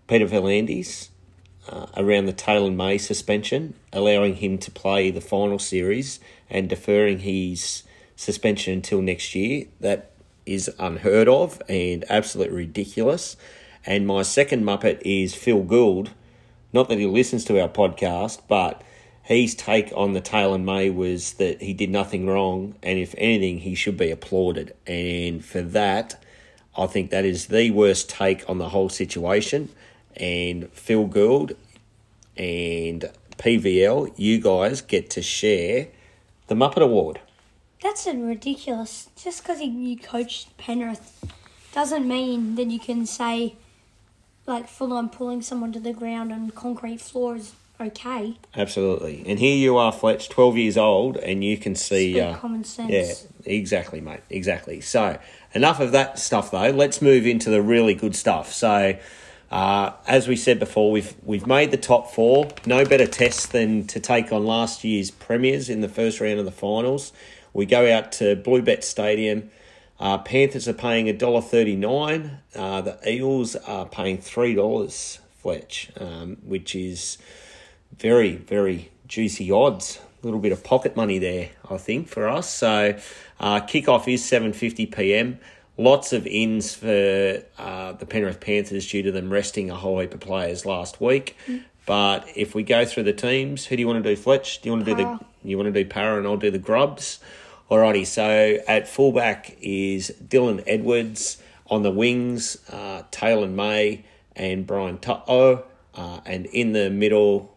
Peter 0.07 0.25
V'landys 0.25 1.09
uh, 1.69 1.85
around 1.95 2.25
the 2.25 2.33
Taylan 2.33 2.75
May 2.75 2.97
suspension, 2.97 3.75
allowing 3.94 4.38
him 4.38 4.57
to 4.57 4.71
play 4.71 5.12
the 5.12 5.21
final 5.21 5.59
series 5.59 6.19
and 6.50 6.67
deferring 6.67 7.19
his 7.19 7.83
suspension 8.15 8.74
until 8.74 9.03
next 9.03 9.35
year. 9.35 9.67
That 9.81 10.13
is 10.47 10.67
unheard 10.79 11.27
of 11.27 11.62
and 11.69 12.06
absolutely 12.09 12.56
ridiculous. 12.56 13.38
And 13.85 14.07
my 14.07 14.24
second 14.24 14.63
Muppet 14.63 15.00
is 15.06 15.35
Phil 15.35 15.62
Gould. 15.62 16.09
Not 16.74 16.89
that 16.89 16.97
he 16.97 17.06
listens 17.06 17.45
to 17.45 17.62
our 17.62 17.69
podcast, 17.69 18.41
but 18.47 18.81
his 19.23 19.56
take 19.56 19.91
on 19.95 20.13
the 20.13 20.21
Taylan 20.21 20.63
May 20.63 20.89
was 20.89 21.33
that 21.33 21.62
he 21.62 21.73
did 21.73 21.89
nothing 21.89 22.27
wrong, 22.27 22.75
and 22.81 23.00
if 23.00 23.13
anything, 23.18 23.59
he 23.59 23.75
should 23.75 23.97
be 23.97 24.12
applauded. 24.12 24.75
And 24.88 25.44
for 25.44 25.62
that, 25.62 26.23
I 26.77 26.88
think 26.88 27.12
that 27.12 27.25
is 27.25 27.47
the 27.47 27.71
worst 27.71 28.09
take 28.09 28.50
on 28.50 28.57
the 28.57 28.69
whole 28.69 28.89
situation. 28.89 29.69
And 30.15 30.71
Phil 30.73 31.06
Gould 31.06 31.56
and 32.35 33.09
PVL, 33.38 34.13
you 34.18 34.39
guys 34.39 34.81
get 34.81 35.09
to 35.12 35.21
share 35.21 35.88
the 36.47 36.56
Muppet 36.56 36.81
Award. 36.81 37.19
That's 37.81 38.06
ridiculous. 38.06 39.09
Just 39.15 39.44
because 39.44 39.62
you 39.62 39.97
coached 39.97 40.56
Penrith 40.57 41.25
doesn't 41.74 42.07
mean 42.07 42.55
that 42.55 42.67
you 42.67 42.79
can 42.79 43.05
say, 43.05 43.55
like, 44.45 44.67
full 44.67 44.93
on 44.93 45.10
pulling 45.10 45.41
someone 45.41 45.72
to 45.74 45.79
the 45.79 45.93
ground 45.93 46.31
on 46.31 46.51
concrete 46.51 47.01
floor 47.01 47.38
is 47.38 47.53
okay. 47.81 48.38
Absolutely. 48.55 49.23
And 49.25 49.39
here 49.39 49.55
you 49.55 49.77
are, 49.77 49.91
Fletch, 49.91 50.29
12 50.29 50.57
years 50.57 50.77
old, 50.77 51.17
and 51.17 51.43
you 51.43 51.57
can 51.57 51.75
see. 51.75 52.19
Uh, 52.19 52.35
common 52.38 52.63
sense. 52.63 52.91
Yeah, 52.91 53.13
exactly, 53.51 54.01
mate. 54.01 54.21
Exactly. 54.29 54.81
So, 54.81 55.19
enough 55.53 55.79
of 55.79 55.91
that 55.91 56.19
stuff, 56.19 56.51
though. 56.51 56.69
Let's 56.69 57.01
move 57.01 57.25
into 57.25 57.50
the 57.50 57.61
really 57.61 57.93
good 57.93 58.15
stuff. 58.15 58.53
So, 58.53 58.97
uh, 59.51 59.91
as 60.07 60.27
we 60.27 60.38
said 60.38 60.59
before, 60.59 60.91
we've 60.91 61.13
we've 61.23 61.45
made 61.45 61.71
the 61.71 61.77
top 61.77 62.11
four. 62.11 62.47
No 62.65 62.85
better 62.85 63.05
test 63.05 63.51
than 63.51 63.85
to 63.88 64.00
take 64.00 64.31
on 64.31 64.45
last 64.45 64.83
year's 64.83 65.11
premiers 65.11 65.69
in 65.69 65.81
the 65.81 65.89
first 65.89 66.21
round 66.21 66.39
of 66.39 66.45
the 66.45 66.51
finals. 66.51 67.11
We 67.53 67.65
go 67.65 67.91
out 67.93 68.13
to 68.13 68.38
Bluebet 68.38 68.83
Stadium. 68.83 69.51
Uh, 70.00 70.17
Panthers 70.17 70.69
are 70.69 70.73
paying 70.73 71.09
a 71.09 71.13
dollar 71.13 71.41
thirty 71.41 71.75
nine. 71.75 72.39
Uh, 72.55 72.81
the 72.81 73.00
Eagles 73.05 73.57
are 73.57 73.85
paying 73.85 74.17
three 74.17 74.55
dollars, 74.55 75.19
Fletch, 75.41 75.91
um, 76.00 76.38
which 76.43 76.73
is 76.73 77.17
very, 78.01 78.36
very 78.36 78.91
juicy 79.08 79.51
odds. 79.51 80.00
A 80.22 80.25
little 80.25 80.39
bit 80.39 80.51
of 80.51 80.63
pocket 80.63 80.96
money 80.96 81.20
there, 81.20 81.50
I 81.70 81.77
think, 81.77 82.08
for 82.08 82.27
us. 82.27 82.50
So, 82.53 82.98
uh, 83.39 83.62
kickoff 83.62 84.12
is 84.12 84.24
seven 84.25 84.53
fifty 84.53 84.86
PM. 84.86 85.39
Lots 85.77 86.13
of 86.13 86.27
ins 86.27 86.75
for 86.75 87.43
uh, 87.58 87.93
the 87.93 88.05
Penrith 88.05 88.39
Panthers 88.39 88.88
due 88.88 89.01
to 89.03 89.12
them 89.12 89.31
resting 89.31 89.72
a 89.72 89.75
whole 89.75 90.00
heap 90.00 90.13
of 90.13 90.20
players 90.20 90.65
last 90.65 91.00
week. 91.00 91.38
But 91.86 92.27
if 92.36 92.53
we 92.53 92.63
go 92.63 92.86
through 92.86 93.03
the 93.03 93.13
teams, 93.13 93.65
who 93.65 93.75
do 93.75 93.81
you 93.81 93.88
want 93.88 94.03
to 94.03 94.10
do, 94.10 94.15
Fletch? 94.15 94.62
Do 94.62 94.70
you 94.70 94.74
want 94.74 94.86
to 94.86 94.91
do 94.91 95.03
Para. 95.03 95.20
the 95.43 95.50
you 95.50 95.58
want 95.58 95.74
to 95.74 95.84
do 95.84 95.89
Para 95.89 96.17
and 96.17 96.27
I'll 96.27 96.38
do 96.38 96.51
the 96.51 96.60
Grubs? 96.60 97.20
Alrighty, 97.70 98.05
so 98.05 98.60
at 98.67 98.88
fullback 98.88 99.58
is 99.62 100.13
Dylan 100.24 100.63
Edwards. 100.67 101.41
On 101.67 101.84
the 101.84 101.91
wings, 101.91 102.58
uh, 102.70 103.03
Taylan 103.12 103.53
May 103.53 104.03
and 104.36 104.67
Brian 104.67 104.98
To'o. 104.98 105.63
Uh, 105.96 106.20
and 106.25 106.46
in 106.48 106.74
the 106.74 106.89
middle, 106.89 107.55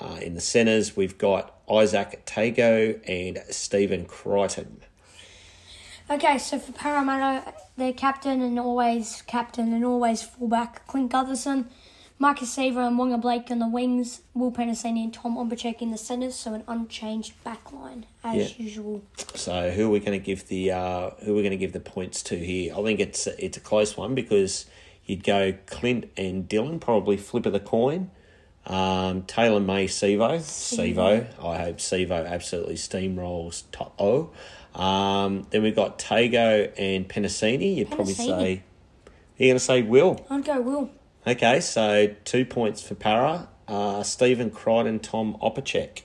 uh, 0.00 0.18
in 0.20 0.34
the 0.34 0.40
centres, 0.40 0.96
we've 0.96 1.18
got 1.18 1.66
Izack 1.66 2.24
Tago 2.24 3.00
and 3.08 3.42
Stephen 3.50 4.04
Crichton. 4.04 4.82
Okay, 6.10 6.38
so 6.38 6.58
for 6.58 6.72
Parramatta, 6.72 7.54
their 7.76 7.92
captain 7.92 8.42
and 8.42 8.58
always 8.58 9.22
captain 9.26 9.72
and 9.72 9.84
always 9.84 10.22
fullback, 10.22 10.86
Clint 10.86 11.12
Gutherson, 11.12 11.66
Maika 12.20 12.40
Sivo 12.40 12.86
and 12.86 12.98
Waqa 12.98 13.20
Blake 13.20 13.50
on 13.50 13.60
the 13.60 13.68
wings, 13.68 14.20
Will 14.34 14.52
Penisini 14.52 15.04
and 15.04 15.14
Tom 15.14 15.36
Opacic 15.36 15.80
in 15.80 15.90
the 15.90 15.96
centres, 15.96 16.34
so 16.34 16.52
an 16.52 16.64
unchanged 16.68 17.32
back 17.44 17.72
line 17.72 18.06
as 18.24 18.58
Yeah. 18.58 18.64
usual. 18.64 19.02
So 19.34 19.70
who 19.70 19.86
are 19.86 19.90
we 19.90 20.00
going 20.00 20.18
to 20.18 20.24
give 20.24 20.48
the 20.48 20.72
uh, 20.72 21.10
who 21.24 21.32
are 21.32 21.36
we 21.36 21.42
going 21.42 21.52
to 21.52 21.56
give 21.56 21.72
the 21.72 21.80
points 21.80 22.22
to 22.24 22.36
here? 22.36 22.74
I 22.76 22.82
think 22.82 23.00
it's 23.00 23.26
it's 23.26 23.56
a 23.56 23.60
close 23.60 23.96
one 23.96 24.14
because 24.14 24.66
you'd 25.06 25.24
go 25.24 25.54
Clint 25.66 26.10
and 26.16 26.48
Dylan, 26.48 26.80
probably 26.80 27.16
flip 27.16 27.46
of 27.46 27.52
the 27.52 27.60
coin. 27.60 28.10
Um, 28.70 29.22
Taylan 29.22 29.66
May, 29.66 29.88
Sivo, 29.88 30.38
Sivo. 30.38 31.26
I 31.44 31.58
hope 31.58 31.78
Sivo 31.78 32.24
absolutely 32.24 32.76
steamrolls 32.76 33.64
To'o. 33.72 34.30
Um, 34.80 35.48
then 35.50 35.64
we've 35.64 35.74
got 35.74 35.98
Tago 35.98 36.72
and 36.78 37.08
Penisini. 37.08 37.74
You'd 37.76 37.90
probably 37.90 38.14
Penisini. 38.14 38.38
say. 38.38 38.62
You're 39.38 39.48
going 39.48 39.56
to 39.56 39.64
say 39.64 39.82
Will. 39.82 40.24
I'd 40.30 40.44
go 40.44 40.60
Will. 40.60 40.90
Okay, 41.26 41.58
so 41.58 42.14
two 42.24 42.44
points 42.44 42.80
for 42.80 42.94
Para. 42.94 43.48
Uh, 43.66 44.04
Stephen 44.04 44.52
Crichton, 44.52 45.00
Tom 45.00 45.36
Opacic. 45.42 46.02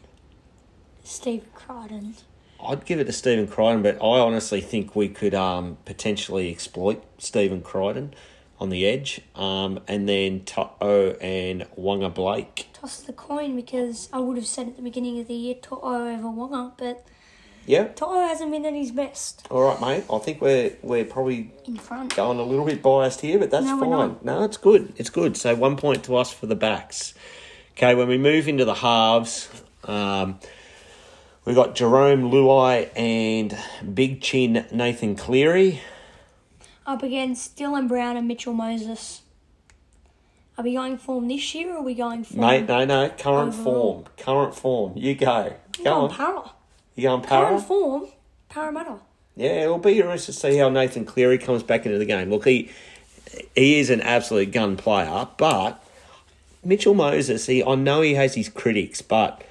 Steve 1.03 1.47
Crichton. 1.53 2.15
I'd 2.59 2.83
give 2.85 2.99
it 2.99 3.03
to 3.03 3.13
Stephen 3.13 3.45
Crichton, 3.45 3.83
but 3.83 3.97
I 3.97 4.19
honestly 4.19 4.61
think 4.61 4.95
we 4.95 5.07
could 5.07 5.35
um, 5.35 5.77
potentially 5.85 6.49
exploit 6.49 7.03
Stephen 7.19 7.61
Crichton 7.61 8.15
on 8.59 8.69
the 8.69 8.85
edge. 8.87 9.21
Um, 9.35 9.79
and 9.87 10.07
then 10.07 10.41
To'o 10.45 11.11
and 11.21 11.65
Waqa 11.77 12.13
Blake. 12.13 12.67
Toss 12.73 13.01
the 13.01 13.13
coin 13.13 13.55
because 13.55 14.09
I 14.13 14.19
would 14.19 14.37
have 14.37 14.45
said 14.47 14.67
at 14.67 14.75
the 14.75 14.81
beginning 14.81 15.19
of 15.19 15.27
the 15.27 15.33
year 15.33 15.55
To'o 15.61 15.81
over 16.13 16.27
Waqa, 16.27 16.73
but 16.77 17.05
Yeah. 17.65 17.85
To'o 17.89 18.21
hasn't 18.27 18.51
been 18.51 18.65
at 18.65 18.73
his 18.73 18.91
best 18.91 19.45
All 19.49 19.63
right, 19.63 19.81
mate. 19.81 20.03
I 20.11 20.19
think 20.19 20.39
we're 20.41 20.73
we're 20.81 21.05
probably 21.05 21.51
in 21.65 21.77
front. 21.77 22.15
going 22.15 22.37
a 22.39 22.43
little 22.43 22.65
bit 22.65 22.81
biased 22.83 23.21
here, 23.21 23.39
but 23.39 23.49
that's 23.51 23.65
No, 23.65 23.79
fine. 23.79 24.17
No, 24.23 24.43
it's 24.43 24.57
good. 24.57 24.93
It's 24.97 25.09
good. 25.09 25.35
So 25.35 25.53
one 25.55 25.75
point 25.75 26.03
to 26.05 26.15
us 26.15 26.31
for 26.31 26.45
the 26.45 26.55
backs. 26.55 27.13
Okay, 27.77 27.93
when 27.95 28.07
we 28.07 28.17
move 28.17 28.47
into 28.47 28.63
the 28.63 28.75
halves, 28.75 29.49
um, 29.83 30.39
we 31.43 31.53
got 31.53 31.75
Jarome 31.75 32.31
Luai 32.31 32.89
and 32.95 33.57
Big 33.93 34.21
Chin 34.21 34.65
Nathan 34.71 35.15
Cleary. 35.17 35.81
Up 36.85 37.01
against 37.01 37.57
Dylan 37.57 37.87
Brown 37.87 38.15
and 38.15 38.27
Mitchell 38.27 38.53
Moses. 38.53 39.21
Are 40.57 40.63
we 40.63 40.73
going 40.73 40.97
form 40.97 41.27
this 41.27 41.53
year 41.53 41.73
or 41.73 41.77
are 41.77 41.83
we 41.83 41.95
going 41.95 42.23
form? 42.23 42.41
Mate, 42.41 42.67
no, 42.67 42.85
no, 42.85 43.09
current 43.09 43.53
Overall. 43.53 44.03
form. 44.03 44.05
Current 44.17 44.55
form. 44.55 44.93
You 44.95 45.15
go. 45.15 45.53
Go 45.77 45.83
going 45.83 45.97
on. 45.97 46.09
Para. 46.11 46.51
You 46.95 47.03
going 47.03 47.21
para? 47.21 47.47
Current 47.47 47.63
form, 47.65 48.07
Parramatta. 48.49 48.99
Yeah, 49.35 49.63
it'll 49.63 49.79
be 49.79 49.99
interesting 49.99 50.33
to 50.33 50.39
see 50.39 50.57
how 50.57 50.69
Nathan 50.69 51.03
Cleary 51.05 51.37
comes 51.37 51.61
back 51.61 51.85
into 51.85 51.97
the 51.97 52.05
game. 52.05 52.29
Look, 52.29 52.45
he 52.45 52.69
he 53.53 53.79
is 53.79 53.89
an 53.89 53.99
absolute 54.01 54.51
gun 54.51 54.77
player, 54.77 55.27
but 55.37 55.83
Mitchell 56.63 56.93
Moses, 56.93 57.47
he 57.47 57.61
I 57.63 57.75
know 57.75 58.01
he 58.01 58.13
has 58.13 58.35
his 58.35 58.47
critics, 58.47 59.01
but 59.01 59.43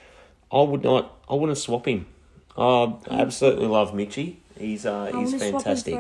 I 0.51 0.63
would 0.63 0.85
not 0.85 1.13
I 1.29 1.35
wouldn't 1.35 1.59
swap 1.59 1.87
him. 1.87 2.07
I 2.57 2.95
absolutely 3.11 3.67
love 3.67 3.95
Mitchy. 3.95 4.39
He's 4.59 4.87
uh, 4.87 5.07
he's 5.07 5.15
wouldn't 5.15 5.31
swap 5.31 5.43
him 5.43 5.53
fantastic. 5.53 5.95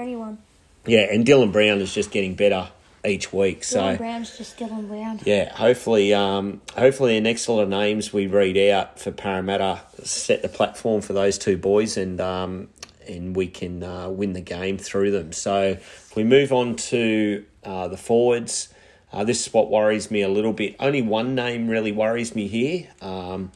Yeah, 0.86 1.06
and 1.10 1.24
Dylan 1.24 1.52
Brown 1.52 1.80
is 1.80 1.94
just 1.94 2.10
getting 2.10 2.34
better 2.34 2.68
each 3.04 3.32
week. 3.32 3.64
So 3.64 3.80
Dylan 3.80 3.98
Brown's 3.98 4.36
just 4.36 4.58
Dylan 4.58 4.88
Brown. 4.88 5.20
yeah, 5.24 5.52
hopefully, 5.52 6.14
um, 6.14 6.60
hopefully 6.76 7.14
the 7.14 7.20
next 7.20 7.48
lot 7.48 7.60
of 7.60 7.68
names 7.68 8.12
we 8.12 8.26
read 8.26 8.56
out 8.70 8.98
for 8.98 9.10
Parramatta 9.10 9.82
set 10.02 10.42
the 10.42 10.48
platform 10.48 11.00
for 11.00 11.12
those 11.12 11.38
two 11.38 11.56
boys, 11.56 11.96
and 11.96 12.20
um, 12.20 12.68
and 13.08 13.36
we 13.36 13.46
can 13.46 13.82
uh, 13.82 14.08
win 14.08 14.32
the 14.32 14.40
game 14.40 14.78
through 14.78 15.10
them. 15.10 15.32
So 15.32 15.78
we 16.16 16.24
move 16.24 16.52
on 16.52 16.76
to 16.76 17.44
uh, 17.64 17.88
the 17.88 17.96
forwards. 17.96 18.68
Uh, 19.12 19.24
this 19.24 19.46
is 19.46 19.52
what 19.52 19.70
worries 19.70 20.10
me 20.10 20.22
a 20.22 20.28
little 20.28 20.52
bit. 20.52 20.74
Only 20.80 21.02
one 21.02 21.34
name 21.34 21.68
really 21.68 21.92
worries 21.92 22.34
me 22.34 22.48
here. 22.48 22.88
Um, 23.00 23.52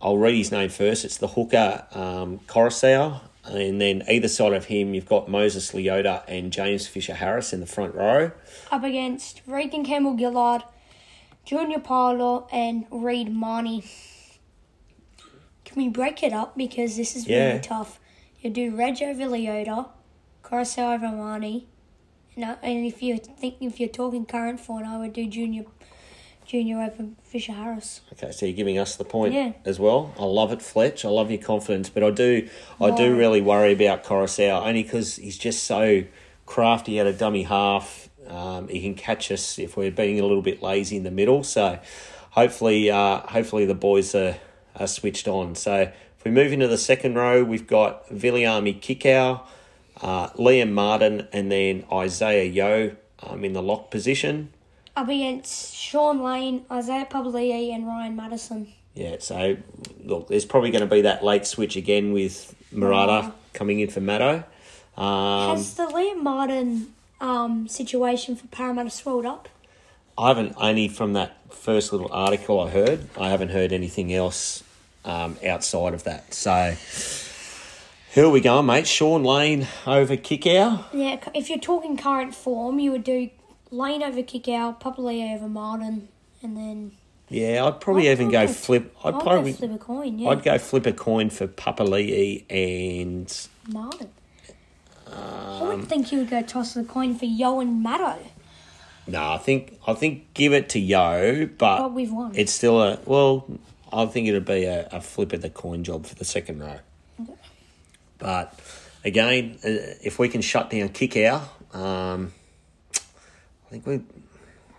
I'll 0.00 0.18
read 0.18 0.34
his 0.34 0.50
name 0.50 0.68
first. 0.68 1.04
It's 1.04 1.18
the 1.18 1.28
hooker 1.28 1.86
um, 1.92 2.40
Koroisau. 2.46 3.20
And 3.46 3.80
then 3.80 4.02
either 4.08 4.28
side 4.28 4.52
of 4.54 4.66
him, 4.66 4.94
you've 4.94 5.08
got 5.08 5.28
Moses 5.28 5.72
Leota 5.72 6.22
and 6.26 6.52
James 6.52 6.86
Fisher 6.86 7.14
Harris 7.14 7.52
in 7.52 7.60
the 7.60 7.66
front 7.66 7.94
row. 7.94 8.30
Up 8.72 8.82
against 8.84 9.42
Regan 9.46 9.84
Campbell 9.84 10.16
Gillard, 10.16 10.62
Junior 11.44 11.78
Paulo, 11.80 12.48
and 12.50 12.86
Reed 12.90 13.30
Mahoney. 13.34 13.84
Can 15.64 15.76
we 15.82 15.88
break 15.88 16.22
it 16.22 16.32
up 16.32 16.56
because 16.56 16.96
this 16.96 17.14
is 17.16 17.26
Yeah. 17.28 17.48
really 17.48 17.60
tough? 17.60 18.00
You 18.40 18.50
do 18.50 18.74
Reg 18.74 19.02
over 19.02 19.24
Leota, 19.24 19.88
Koroisau 20.42 20.94
over 20.94 21.08
Mahoney, 21.08 21.66
and, 22.36 22.44
I- 22.44 22.56
and 22.62 22.86
if 22.86 23.02
you 23.02 23.16
think 23.18 23.56
if 23.60 23.78
you're 23.80 23.88
talking 23.88 24.24
current 24.26 24.60
form, 24.60 24.84
I 24.86 24.98
would 24.98 25.12
do 25.12 25.26
Junior, 25.26 25.64
Junior 26.46 26.80
over 26.82 27.08
Fisher 27.22 27.52
Harris. 27.52 28.00
Okay, 28.12 28.30
so 28.32 28.46
you're 28.46 28.54
giving 28.54 28.78
us 28.78 28.96
the 28.96 29.04
point 29.04 29.34
Yeah. 29.34 29.52
as 29.64 29.78
well. 29.78 30.14
I 30.18 30.24
love 30.24 30.52
it, 30.52 30.62
Fletch. 30.62 31.04
I 31.04 31.08
love 31.08 31.30
your 31.30 31.40
confidence, 31.40 31.88
but 31.88 32.02
I 32.02 32.10
do, 32.10 32.48
I 32.80 32.90
do 32.90 33.16
really 33.16 33.40
worry 33.40 33.72
about 33.72 34.04
Koroisau 34.04 34.66
only 34.66 34.82
because 34.82 35.16
he's 35.16 35.38
just 35.38 35.64
so 35.64 36.04
crafty 36.46 36.98
at 36.98 37.06
a 37.06 37.12
dummy 37.12 37.44
half. 37.44 38.08
Um, 38.28 38.68
he 38.68 38.80
can 38.80 38.94
catch 38.94 39.30
us 39.30 39.58
if 39.58 39.76
we're 39.76 39.90
being 39.90 40.18
a 40.18 40.22
little 40.22 40.42
bit 40.42 40.62
lazy 40.62 40.96
in 40.96 41.02
the 41.02 41.10
middle. 41.10 41.42
So 41.44 41.78
hopefully, 42.30 42.90
uh, 42.90 43.18
hopefully 43.20 43.64
the 43.66 43.74
boys 43.74 44.14
are, 44.14 44.36
are 44.76 44.86
switched 44.86 45.28
on. 45.28 45.54
So 45.54 45.80
if 45.82 46.24
we 46.24 46.30
move 46.30 46.52
into 46.52 46.68
the 46.68 46.78
second 46.78 47.14
row, 47.16 47.44
we've 47.44 47.66
got 47.66 48.08
Viliami 48.08 48.80
Kikau, 48.80 49.40
uh, 50.00 50.28
Liam 50.30 50.72
Martin, 50.72 51.28
and 51.32 51.50
then 51.50 51.84
Isaiah 51.92 52.44
Yeo 52.44 52.96
um, 53.22 53.44
in 53.44 53.52
the 53.52 53.62
lock 53.62 53.90
position. 53.90 54.50
Up 54.96 55.08
against 55.08 55.74
Sean 55.74 56.22
Lane, 56.22 56.64
Isaiah 56.70 57.06
Papali'i, 57.10 57.74
and 57.74 57.86
Ryan 57.86 58.14
Matterson. 58.14 58.72
Yeah, 58.94 59.16
so 59.18 59.56
look, 60.04 60.28
there's 60.28 60.44
probably 60.44 60.70
going 60.70 60.88
to 60.88 60.94
be 60.94 61.02
that 61.02 61.24
late 61.24 61.46
switch 61.46 61.76
again 61.76 62.12
with 62.12 62.54
Marata 62.72 63.32
coming 63.52 63.80
in 63.80 63.90
for 63.90 64.00
Matto. 64.00 64.44
Um, 64.96 65.56
Has 65.56 65.74
the 65.74 65.86
Liam 65.86 66.22
Martin 66.22 66.94
um, 67.20 67.66
situation 67.66 68.36
for 68.36 68.46
Parramatta 68.48 68.90
swelled 68.90 69.26
up? 69.26 69.48
I 70.16 70.28
haven't 70.28 70.54
only 70.58 70.86
from 70.86 71.14
that 71.14 71.36
first 71.52 71.92
little 71.92 72.12
article 72.12 72.60
I 72.60 72.70
heard. 72.70 73.08
I 73.18 73.30
haven't 73.30 73.48
heard 73.48 73.72
anything 73.72 74.14
else 74.14 74.62
um, 75.04 75.36
outside 75.44 75.92
of 75.92 76.04
that. 76.04 76.32
So 76.32 76.76
here 78.12 78.28
we 78.28 78.40
go, 78.40 78.62
mate. 78.62 78.86
Sean 78.86 79.24
Lane 79.24 79.66
over 79.86 80.16
Kikau. 80.16 80.84
Yeah, 80.92 81.18
if 81.34 81.50
you're 81.50 81.58
talking 81.58 81.96
current 81.96 82.32
form, 82.32 82.78
you 82.78 82.92
would 82.92 83.02
do 83.02 83.30
Lane 83.74 84.02
over 84.02 84.22
kick 84.22 84.44
Kikau, 84.44 84.80
Papali'i 84.80 85.34
over 85.36 85.48
Martin, 85.48 86.08
and 86.42 86.56
then 86.56 86.92
Yeah, 87.28 87.64
I'd 87.64 87.80
probably 87.80 88.08
I'd 88.08 88.12
even 88.12 88.30
go 88.30 88.46
go- 88.46 88.52
flip. 88.52 88.94
I'd 89.04 89.14
I'll 89.14 89.20
probably 89.20 89.52
go 89.52 89.58
flip 89.58 89.72
a 89.72 89.78
coin. 89.78 90.18
Yeah, 90.18 90.28
I'd 90.30 90.42
go 90.42 90.58
flip 90.58 90.86
a 90.86 90.92
coin 90.92 91.30
for 91.30 91.46
Papali'i 91.46 92.44
and 92.50 93.48
Martin. 93.68 94.10
I 95.10 95.58
Um, 95.60 95.68
wouldn't 95.68 95.88
think 95.88 96.12
you 96.12 96.18
would 96.18 96.30
go 96.30 96.42
toss 96.42 96.74
the 96.74 96.84
coin 96.84 97.14
for 97.14 97.24
Yeo 97.26 97.60
and 97.60 97.82
Matto, 97.82 98.16
no, 99.06 99.32
I 99.32 99.36
think 99.38 99.78
I 99.86 99.92
think 99.92 100.32
give 100.32 100.54
it 100.54 100.70
to 100.70 100.78
Yeo, 100.80 101.44
but 101.46 101.78
but 101.78 101.92
we've 101.92 102.10
won. 102.10 102.32
It's 102.34 102.52
still 102.52 102.80
a 102.82 102.98
well. 103.04 103.44
I 103.92 104.06
think 104.06 104.28
it'd 104.28 104.46
be 104.46 104.64
a, 104.64 104.88
a 104.90 105.00
flip 105.02 105.32
of 105.34 105.42
the 105.42 105.50
coin 105.50 105.84
job 105.84 106.06
for 106.06 106.14
the 106.14 106.24
second 106.24 106.60
row. 106.60 106.78
But 108.18 108.58
again, 109.04 109.58
uh, 109.64 109.68
if 110.02 110.18
we 110.18 110.28
can 110.28 110.40
shut 110.40 110.70
down 110.70 110.88
Kikau, 110.88 111.42
um, 111.74 112.32
I 112.32 112.43
think 113.74 113.86
we. 113.86 114.00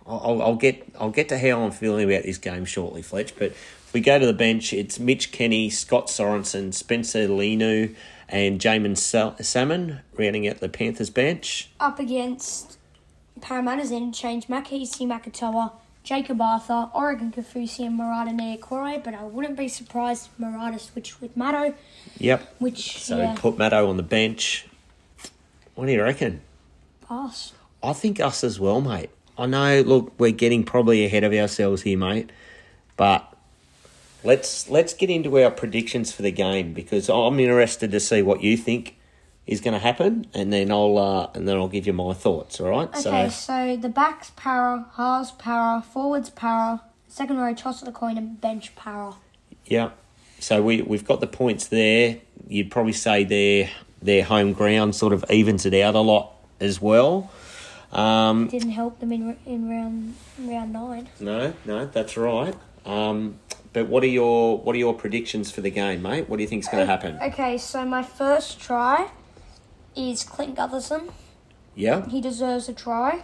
I'll, 0.06 0.40
I'll- 0.42 0.56
get 0.56 0.86
I'll 0.98 1.10
get 1.10 1.28
to 1.30 1.38
how 1.38 1.62
I'm 1.62 1.70
feeling 1.72 2.10
about 2.10 2.22
this 2.24 2.38
game 2.38 2.64
shortly, 2.64 3.02
Fletch. 3.02 3.34
But 3.36 3.48
if 3.48 3.90
we 3.92 4.00
go 4.00 4.18
to 4.18 4.26
the 4.26 4.32
bench, 4.32 4.72
it's 4.72 4.98
Mitch 4.98 5.32
Kenny, 5.32 5.68
Scott 5.70 6.06
Sorensen, 6.06 6.72
Spencer 6.72 7.26
Leniu, 7.28 7.94
and 8.28 8.60
Jaeman 8.60 8.96
Sal- 8.96 9.36
Salmon 9.42 10.00
rounding 10.16 10.46
out 10.48 10.58
the 10.60 10.68
Panthers 10.68 11.10
bench. 11.10 11.70
Up 11.80 11.98
against 11.98 12.78
Parramatta's 13.40 13.90
interchange, 13.90 14.46
Makisi 14.46 15.06
Makatoa, 15.06 15.72
Jakob 16.04 16.40
Arthur, 16.40 16.88
Oregon 16.94 17.32
Kaufusi, 17.32 17.84
and 17.86 17.98
Marata 17.98 18.30
Niukore, 18.30 19.02
but 19.02 19.12
I 19.14 19.24
wouldn't 19.24 19.56
be 19.58 19.66
surprised 19.68 20.28
if 20.32 20.38
Marata 20.44 20.78
switched 20.80 21.20
with 21.20 21.36
Matto, 21.36 21.74
Yep. 22.18 22.54
which, 22.60 22.98
So 23.02 23.18
yeah, 23.18 23.34
put 23.36 23.58
Matto 23.58 23.88
on 23.90 23.96
the 23.96 24.02
bench. 24.04 24.66
What 25.74 25.86
do 25.86 25.92
you 25.92 26.02
reckon? 26.02 26.40
pass. 27.06 27.52
I 27.82 27.92
think 27.92 28.20
us 28.20 28.42
as 28.42 28.58
well, 28.58 28.80
mate. 28.80 29.10
I 29.38 29.46
know. 29.46 29.82
Look, 29.82 30.12
we're 30.18 30.30
getting 30.30 30.64
probably 30.64 31.04
ahead 31.04 31.24
of 31.24 31.32
ourselves 31.32 31.82
here, 31.82 31.98
mate. 31.98 32.30
But 32.96 33.32
let's 34.24 34.68
let's 34.68 34.94
get 34.94 35.10
into 35.10 35.38
our 35.38 35.50
predictions 35.50 36.12
for 36.12 36.22
the 36.22 36.30
game 36.32 36.72
because 36.72 37.08
I'm 37.08 37.38
interested 37.38 37.90
to 37.92 38.00
see 38.00 38.22
what 38.22 38.42
you 38.42 38.56
think 38.56 38.96
is 39.46 39.60
going 39.60 39.74
to 39.74 39.80
happen, 39.80 40.26
and 40.34 40.52
then 40.52 40.72
I'll 40.72 40.98
uh, 40.98 41.30
and 41.34 41.46
then 41.46 41.56
I'll 41.56 41.68
give 41.68 41.86
you 41.86 41.92
my 41.92 42.14
thoughts. 42.14 42.60
All 42.60 42.68
right. 42.68 42.88
Okay, 42.88 43.28
so, 43.30 43.76
the 43.76 43.88
backs 43.88 44.32
power, 44.36 44.86
halves 44.96 45.32
power, 45.32 45.82
forwards 45.82 46.30
power, 46.30 46.80
second 47.08 47.38
row 47.38 47.54
toss 47.54 47.82
of 47.82 47.86
the 47.86 47.92
coin, 47.92 48.18
and 48.18 48.40
bench 48.40 48.74
power. 48.74 49.14
yeah. 49.64 49.90
So 50.38 50.62
we 50.62 50.82
we've 50.82 51.06
got 51.06 51.20
the 51.20 51.26
points 51.26 51.68
there. 51.68 52.18
You'd 52.48 52.70
probably 52.70 52.92
say 52.92 53.24
their 53.24 53.70
their 54.02 54.24
home 54.24 54.52
ground 54.52 54.94
sort 54.94 55.12
of 55.12 55.24
evens 55.30 55.64
it 55.64 55.74
out 55.74 55.94
a 55.94 56.00
lot 56.00 56.32
as 56.60 56.80
well. 56.80 57.30
Um, 57.96 58.48
Didn't 58.48 58.72
help 58.72 59.00
them 59.00 59.10
in 59.10 59.36
in 59.46 59.70
round 59.70 60.14
round 60.38 60.72
nine. 60.72 61.08
No, 61.18 61.54
no, 61.64 61.86
that's 61.86 62.16
right. 62.18 62.54
Um, 62.84 63.40
but 63.72 63.88
what 63.88 64.02
are 64.04 64.08
your 64.08 64.58
what 64.58 64.76
are 64.76 64.78
your 64.78 64.92
predictions 64.92 65.50
for 65.50 65.62
the 65.62 65.70
game, 65.70 66.02
mate? 66.02 66.28
What 66.28 66.36
do 66.36 66.42
you 66.42 66.48
think's 66.48 66.68
going 66.68 66.86
to 66.86 66.90
happen? 66.90 67.18
Okay, 67.22 67.56
so 67.56 67.86
my 67.86 68.02
first 68.02 68.60
try 68.60 69.08
is 69.96 70.24
Clint 70.24 70.56
Gutherson. 70.56 71.10
Yeah, 71.74 72.06
He 72.08 72.20
deserves 72.20 72.68
a 72.68 72.74
try, 72.74 73.22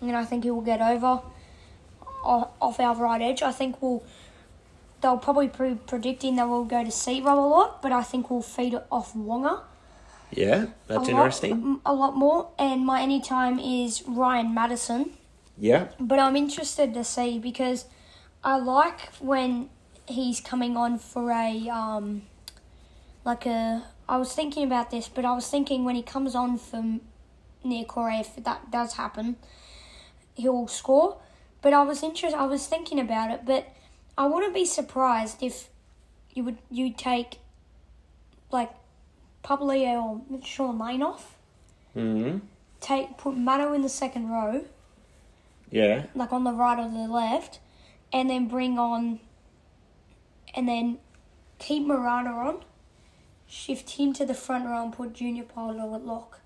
and 0.00 0.16
I 0.16 0.24
think 0.24 0.44
he 0.44 0.50
will 0.50 0.60
get 0.60 0.80
over 0.80 1.20
off 2.24 2.80
our 2.80 2.94
right 2.94 3.20
edge. 3.20 3.42
I 3.42 3.52
think 3.52 3.82
we'll. 3.82 4.04
They'll 5.00 5.18
probably 5.18 5.48
be 5.48 5.74
predicting 5.74 6.36
that 6.36 6.48
we'll 6.48 6.64
go 6.64 6.82
to 6.82 6.90
seat 6.90 7.24
row 7.24 7.38
a 7.38 7.46
lot, 7.46 7.82
but 7.82 7.92
I 7.92 8.02
think 8.02 8.30
we'll 8.30 8.40
feed 8.42 8.72
it 8.74 8.86
off 8.90 9.12
Waqa. 9.12 9.60
Yeah, 10.36 10.66
that's 10.86 11.08
a 11.08 11.10
interesting. 11.10 11.72
Lot, 11.72 11.80
a 11.86 11.94
lot 11.94 12.16
more. 12.16 12.50
And 12.58 12.84
my 12.84 13.00
anytime 13.00 13.58
is 13.58 14.02
Ryan 14.06 14.54
Matterson. 14.54 15.10
Yeah, 15.56 15.88
But 16.00 16.18
I'm 16.18 16.34
interested 16.34 16.94
to 16.94 17.04
see 17.04 17.38
because 17.38 17.84
I 18.42 18.56
like 18.56 19.14
when 19.20 19.70
he's 20.06 20.40
coming 20.40 20.76
on 20.76 20.98
for 20.98 21.30
a 21.30 21.68
um 21.68 22.22
like 23.24 23.46
a 23.46 23.84
I 24.08 24.16
was 24.16 24.34
thinking 24.34 24.64
about 24.64 24.90
this, 24.90 25.08
but 25.08 25.24
I 25.24 25.32
was 25.32 25.48
thinking 25.48 25.84
when 25.84 25.94
he 25.94 26.02
comes 26.02 26.34
on 26.34 26.58
for 26.58 26.98
Niukore, 27.64 28.20
if 28.20 28.44
that 28.44 28.70
does 28.70 28.94
happen, 28.94 29.36
he'll 30.34 30.66
score. 30.66 31.18
But 31.62 31.72
I 31.72 31.82
was 31.82 32.02
interested. 32.02 32.36
I 32.36 32.44
was 32.44 32.66
thinking 32.66 33.00
about 33.00 33.30
it, 33.30 33.46
but 33.46 33.68
I 34.18 34.26
wouldn't 34.26 34.54
be 34.54 34.66
surprised 34.66 35.42
if 35.42 35.68
you 36.34 36.44
would 36.44 36.58
you 36.70 36.92
take 36.92 37.38
like 38.50 38.70
Papali'i 39.44 39.94
or 40.02 40.20
Sean 40.42 40.78
Lane 40.78 41.02
off, 41.02 41.36
hmm 41.92 42.38
take 42.80 43.16
put 43.16 43.36
Matto 43.36 43.72
in 43.72 43.82
the 43.82 43.88
second 43.88 44.28
row, 44.28 44.64
yeah, 45.70 46.06
like 46.14 46.32
on 46.32 46.44
the 46.44 46.52
right 46.52 46.78
or 46.78 46.90
the 46.90 47.12
left, 47.12 47.60
and 48.12 48.28
then 48.28 48.48
bring 48.48 48.78
on, 48.78 49.20
and 50.54 50.68
then 50.68 50.98
keep 51.58 51.86
Marana 51.86 52.30
on, 52.30 52.64
shift 53.46 53.90
him 53.90 54.12
to 54.14 54.26
the 54.26 54.34
front 54.34 54.66
row 54.66 54.82
and 54.82 54.92
put 54.92 55.12
Junior 55.14 55.44
Paulo 55.44 55.94
at 55.94 56.04
lock. 56.04 56.40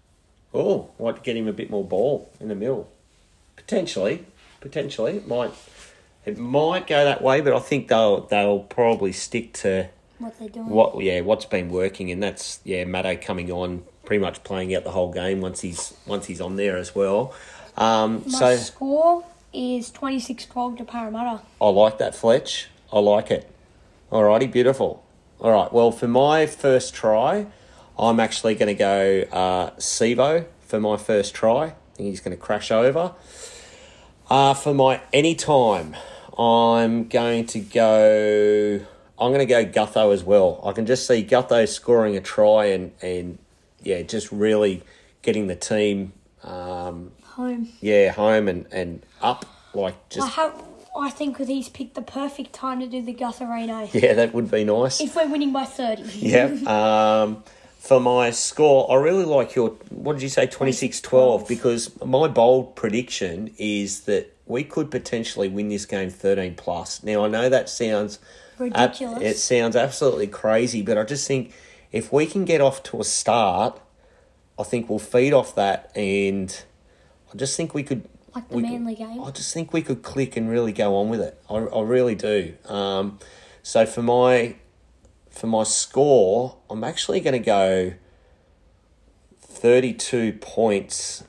Oh, 0.55 0.91
like 0.99 1.23
get 1.23 1.37
him 1.37 1.49
a 1.49 1.53
bit 1.53 1.71
more 1.71 1.85
ball 1.85 2.31
in 2.41 2.49
the 2.49 2.55
middle. 2.55 2.91
Potentially, 3.57 4.27
potentially 4.61 5.17
it 5.17 5.29
might. 5.29 5.53
It 6.25 6.37
might 6.37 6.87
go 6.87 7.05
that 7.05 7.23
way, 7.23 7.41
but 7.41 7.53
I 7.55 7.59
think 7.59 7.89
they'll 7.89 8.21
they'll 8.27 8.61
probably 8.61 9.13
stick 9.13 9.55
to 9.55 9.89
What 10.19 10.39
they're 10.39 10.49
doing. 10.49 10.69
what 10.69 11.03
yeah 11.03 11.21
what's 11.21 11.45
been 11.45 11.69
working, 11.71 12.11
and 12.11 12.23
that's 12.23 12.61
yeah 12.65 12.85
Matto 12.85 13.17
coming 13.17 13.51
on, 13.53 13.85
pretty 14.05 14.21
much 14.21 14.43
playing 14.45 14.75
out 14.75 14.85
the 14.85 14.91
whole 14.91 15.13
game 15.13 15.41
once 15.41 15.61
he's 15.61 15.95
once 16.07 16.27
he's 16.27 16.41
on 16.41 16.57
there 16.57 16.77
as 16.77 16.95
well. 16.95 17.35
Um, 17.77 18.25
My 18.27 18.39
so 18.39 18.57
score 18.57 19.25
is 19.53 19.91
26-12 19.93 20.79
to 20.79 20.85
Parramatta. 20.85 21.43
I 21.61 21.69
like 21.69 21.99
that 21.99 22.15
Fletch. 22.17 22.69
I 22.93 22.99
like 22.99 23.31
it. 23.31 23.49
Alrighty, 24.11 24.51
beautiful. 24.51 25.05
All 25.41 25.53
right. 25.53 25.73
Well, 25.73 25.93
for 25.93 26.09
my 26.09 26.47
first 26.47 26.93
try, 26.95 27.47
I'm 27.99 28.19
actually 28.19 28.57
going 28.57 28.67
to 28.67 28.75
go 28.75 29.25
uh, 29.31 29.71
Sivo 29.77 30.47
for 30.61 30.81
my 30.81 30.97
first 30.97 31.35
try. 31.35 31.67
I 31.67 31.75
think 31.95 32.09
he's 32.11 32.21
going 32.21 32.37
to 32.37 32.43
crash 32.43 32.71
over. 32.73 33.15
Uh, 34.29 34.55
for 34.55 34.75
my 34.75 35.01
anytime, 35.13 35.95
I'm 36.37 37.07
going 37.09 37.47
to 37.47 37.61
go. 37.61 38.81
I'm 39.21 39.33
going 39.33 39.47
to 39.47 39.47
go 39.47 39.65
Gutho 39.65 40.13
as 40.13 40.23
well. 40.23 40.61
I 40.65 40.73
can 40.73 40.87
just 40.87 41.07
see 41.07 41.25
Gutho 41.25 41.67
scoring 41.69 42.17
a 42.17 42.21
try 42.21 42.67
and 42.67 42.93
and 43.03 43.39
yeah, 43.83 44.03
just 44.03 44.31
really 44.31 44.83
getting 45.23 45.47
the 45.47 45.57
team 45.57 46.13
um, 46.45 47.13
Home. 47.35 47.69
yeah 47.81 48.13
home 48.13 48.49
and 48.49 48.67
and 48.73 49.05
up 49.21 49.45
like 49.75 49.95
I 49.95 49.99
just 50.11 50.33
have. 50.35 50.65
I 50.99 51.11
think 51.11 51.39
he's 51.39 51.69
picked 51.69 51.95
the 51.95 52.03
perfect 52.03 52.53
time 52.53 52.81
to 52.81 52.87
do 52.89 53.01
the 53.03 53.15
Gutherino. 53.15 53.89
yeah 54.03 54.15
that 54.15 54.35
would 54.35 54.51
be 54.51 54.65
nice. 54.65 55.01
If 55.01 55.15
we're 55.15 55.29
winning 55.29 55.53
by 55.53 55.65
30. 55.65 56.03
Yep. 56.19 56.67
Um, 56.67 57.45
for 57.79 58.01
my 58.01 58.31
score, 58.33 58.91
I 58.91 58.97
really 58.97 59.25
like 59.25 59.55
your. 59.55 59.71
What 59.91 60.15
did 60.15 60.23
you 60.23 60.29
say? 60.29 60.47
26 60.47 61.01
12. 61.01 61.47
Because 61.49 62.05
my 62.05 62.27
bold 62.27 62.75
prediction 62.75 63.55
is 63.57 64.01
that 64.03 64.35
we 64.47 64.65
could 64.65 64.91
potentially 64.91 65.49
win 65.49 65.69
this 65.69 65.87
game 65.87 66.11
13 66.11 66.55
plus. 66.57 67.03
Now, 67.05 67.25
I 67.25 67.29
know 67.29 67.49
that 67.49 67.69
sounds. 67.69 68.19
Ridiculous. 68.59 69.23
it 69.23 69.37
sounds 69.39 69.77
absolutely 69.77 70.27
crazy, 70.27 70.83
but 70.83 70.99
I 70.99 71.05
just 71.05 71.27
think 71.27 71.53
if 71.93 72.13
we 72.13 72.27
can 72.27 72.45
get 72.45 72.61
off 72.61 72.83
to 72.85 73.01
a 73.01 73.05
start, 73.05 73.81
I 74.59 74.63
think 74.63 74.89
we'll 74.89 74.99
feed 74.99 75.33
off 75.33 75.55
that. 75.55 75.91
And 75.97 76.65
I 77.33 77.37
just 77.37 77.57
think 77.57 77.75
we 77.75 77.83
could. 77.83 78.09
Like 78.35 78.49
the 78.49 78.57
we 78.57 78.63
Manly 78.63 78.95
game. 78.95 79.23
I 79.23 79.31
just 79.31 79.55
think 79.55 79.73
we 79.73 79.83
could 79.83 80.03
click 80.03 80.37
and 80.37 80.51
really 80.51 80.73
go 80.73 80.97
on 80.97 81.09
with 81.09 81.21
it. 81.21 81.41
I, 81.49 81.57
I 81.57 81.83
really 81.83 82.15
do. 82.15 82.55
Um, 82.67 83.19
so 83.63 83.87
for 83.87 84.03
my 84.03 84.57
for 85.31 85.47
my 85.47 85.63
score, 85.63 86.57
I'm 86.69 86.85
actually 86.85 87.21
going 87.21 87.33
to 87.33 87.39
go 87.39 87.95
32 89.41 90.35
points. 90.41 91.25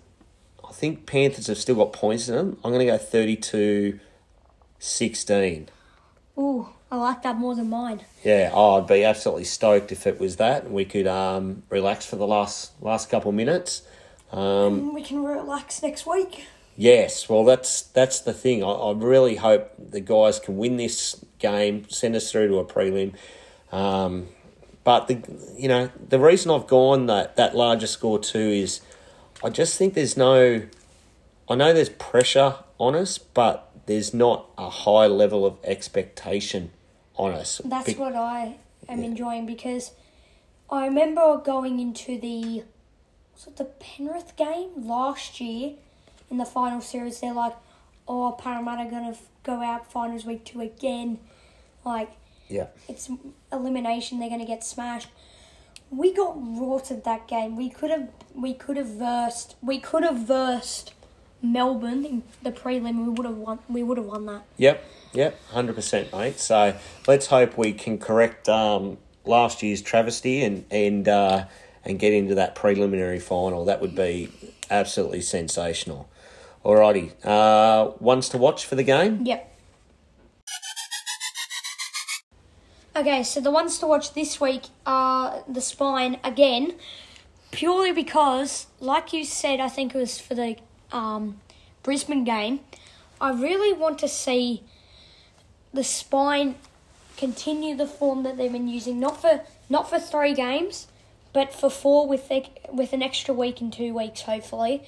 I 0.67 0.71
think 0.71 1.05
Panthers 1.05 1.47
have 1.47 1.57
still 1.57 1.75
got 1.75 1.93
points 1.93 2.27
in 2.27 2.35
them. 2.35 2.57
I'm 2.63 2.71
going 2.71 2.85
to 2.85 2.91
go 2.91 2.97
32 2.97 3.99
16. 4.79 5.69
Ooh, 6.37 6.69
I 6.91 6.95
like 6.95 7.21
that 7.21 7.37
more 7.37 7.55
than 7.55 7.69
mine. 7.69 8.01
Yeah, 8.23 8.49
oh, 8.51 8.77
I'd 8.77 8.87
be 8.87 9.03
absolutely 9.03 9.43
stoked 9.43 9.91
if 9.91 10.07
it 10.07 10.19
was 10.19 10.37
that 10.37 10.71
we 10.71 10.85
could 10.85 11.05
um, 11.05 11.63
relax 11.69 12.05
for 12.05 12.15
the 12.15 12.25
last 12.25 12.71
last 12.81 13.09
couple 13.09 13.31
minutes. 13.31 13.83
Um, 14.31 14.93
we 14.93 15.03
can 15.03 15.23
relax 15.23 15.83
next 15.83 16.07
week. 16.07 16.45
Yes, 16.75 17.29
well, 17.29 17.43
that's 17.43 17.83
that's 17.83 18.19
the 18.21 18.33
thing. 18.33 18.63
I, 18.63 18.69
I 18.69 18.93
really 18.93 19.35
hope 19.35 19.71
the 19.77 19.99
guys 19.99 20.39
can 20.39 20.57
win 20.57 20.77
this 20.77 21.23
game, 21.37 21.87
send 21.89 22.15
us 22.15 22.31
through 22.31 22.47
to 22.47 22.57
a 22.57 22.65
prelim. 22.65 23.13
Um, 23.71 24.29
but 24.83 25.07
the 25.07 25.21
you 25.55 25.67
know 25.67 25.91
the 26.07 26.19
reason 26.19 26.49
I've 26.49 26.67
gone 26.67 27.05
that 27.05 27.35
that 27.35 27.55
larger 27.55 27.87
score 27.87 28.17
too 28.17 28.39
is 28.39 28.81
I 29.43 29.49
just 29.49 29.77
think 29.77 29.93
there's 29.93 30.17
no. 30.17 30.63
I 31.47 31.55
know 31.55 31.73
there's 31.73 31.89
pressure 31.89 32.55
on 32.79 32.95
us, 32.95 33.17
but 33.17 33.71
there's 33.85 34.13
not 34.13 34.47
a 34.57 34.69
high 34.69 35.07
level 35.07 35.45
of 35.45 35.57
expectation 35.63 36.71
on 37.19 37.33
us. 37.33 37.61
That's 37.63 37.93
Be- 37.93 37.99
what 37.99 38.15
I 38.15 38.55
am 38.87 39.03
enjoying 39.03 39.45
because 39.45 39.91
I 40.71 40.85
remember 40.85 41.37
going 41.37 41.79
into 41.79 42.17
the 42.19 42.63
was 43.33 43.47
it 43.47 43.57
the 43.57 43.65
Penrith 43.65 44.35
game 44.35 44.69
last 44.87 45.39
year 45.39 45.73
in 46.31 46.37
the 46.37 46.45
final 46.45 46.81
series. 46.81 47.19
They're 47.19 47.33
like, 47.33 47.55
"Oh, 48.07 48.31
Parramatta 48.31 48.89
gonna 48.89 49.11
f- 49.11 49.27
go 49.43 49.61
out 49.61 49.91
finals 49.91 50.25
week 50.25 50.45
two 50.45 50.61
again." 50.61 51.19
Like 51.85 52.11
yeah, 52.47 52.67
it's 52.87 53.09
elimination. 53.51 54.19
They're 54.19 54.29
gonna 54.29 54.45
get 54.45 54.63
smashed. 54.63 55.09
We 55.91 56.13
got 56.13 56.35
rorted 56.37 57.03
that 57.03 57.27
game. 57.27 57.55
We 57.55 57.69
could 57.69 57.91
have 57.91 58.09
we 58.33 58.53
could 58.53 58.77
have 58.77 58.87
versed 58.87 59.55
we 59.61 59.79
could 59.79 60.03
have 60.03 60.19
versed 60.19 60.93
Melbourne 61.41 62.05
in 62.05 62.23
the 62.41 62.51
prelim. 62.51 63.05
We 63.05 63.09
would 63.09 63.25
have 63.25 63.37
won. 63.37 63.59
We 63.69 63.83
would 63.83 63.97
have 63.97 64.07
won 64.07 64.25
that. 64.25 64.43
Yep, 64.57 64.83
yep, 65.13 65.39
hundred 65.47 65.75
percent, 65.75 66.11
mate. 66.11 66.39
So 66.39 66.75
let's 67.07 67.27
hope 67.27 67.57
we 67.57 67.73
can 67.73 67.97
correct 67.97 68.49
um, 68.49 68.97
last 69.25 69.63
year's 69.63 69.81
travesty 69.81 70.43
and 70.43 70.65
and 70.69 71.07
uh, 71.07 71.45
and 71.85 71.99
get 71.99 72.13
into 72.13 72.35
that 72.35 72.55
preliminary 72.55 73.19
final. 73.19 73.65
That 73.65 73.81
would 73.81 73.95
be 73.95 74.29
absolutely 74.69 75.21
sensational. 75.21 76.09
Alrighty, 76.65 77.13
uh, 77.25 77.91
ones 77.99 78.27
to 78.29 78.37
watch 78.37 78.65
for 78.65 78.75
the 78.75 78.83
game. 78.83 79.25
Yep. 79.25 79.45
Okay, 82.95 83.23
so 83.23 83.39
the 83.39 83.51
ones 83.51 83.79
to 83.79 83.87
watch 83.87 84.13
this 84.13 84.41
week 84.41 84.63
are 84.85 85.41
the 85.47 85.61
spine 85.61 86.19
again, 86.21 86.73
purely 87.51 87.93
because, 87.93 88.67
like 88.81 89.13
you 89.13 89.23
said, 89.23 89.61
I 89.61 89.69
think 89.69 89.95
it 89.95 89.97
was 89.97 90.19
for 90.19 90.35
the 90.35 90.57
um, 90.91 91.39
Brisbane 91.83 92.23
game. 92.23 92.61
I 93.21 93.31
really 93.31 93.73
want 93.73 93.99
to 93.99 94.07
see 94.07 94.63
the 95.73 95.83
spine 95.83 96.55
continue 97.17 97.75
the 97.75 97.85
form 97.85 98.23
that 98.23 98.37
they've 98.37 98.51
been 98.51 98.67
using, 98.67 98.99
not 98.99 99.21
for 99.21 99.41
not 99.69 99.89
for 99.89 99.99
three 99.99 100.33
games, 100.33 100.87
but 101.33 101.53
for 101.53 101.69
four 101.69 102.07
with 102.07 102.27
the, 102.29 102.45
with 102.71 102.93
an 102.93 103.03
extra 103.03 103.33
week 103.33 103.61
and 103.61 103.71
two 103.71 103.93
weeks, 103.93 104.21
hopefully. 104.21 104.83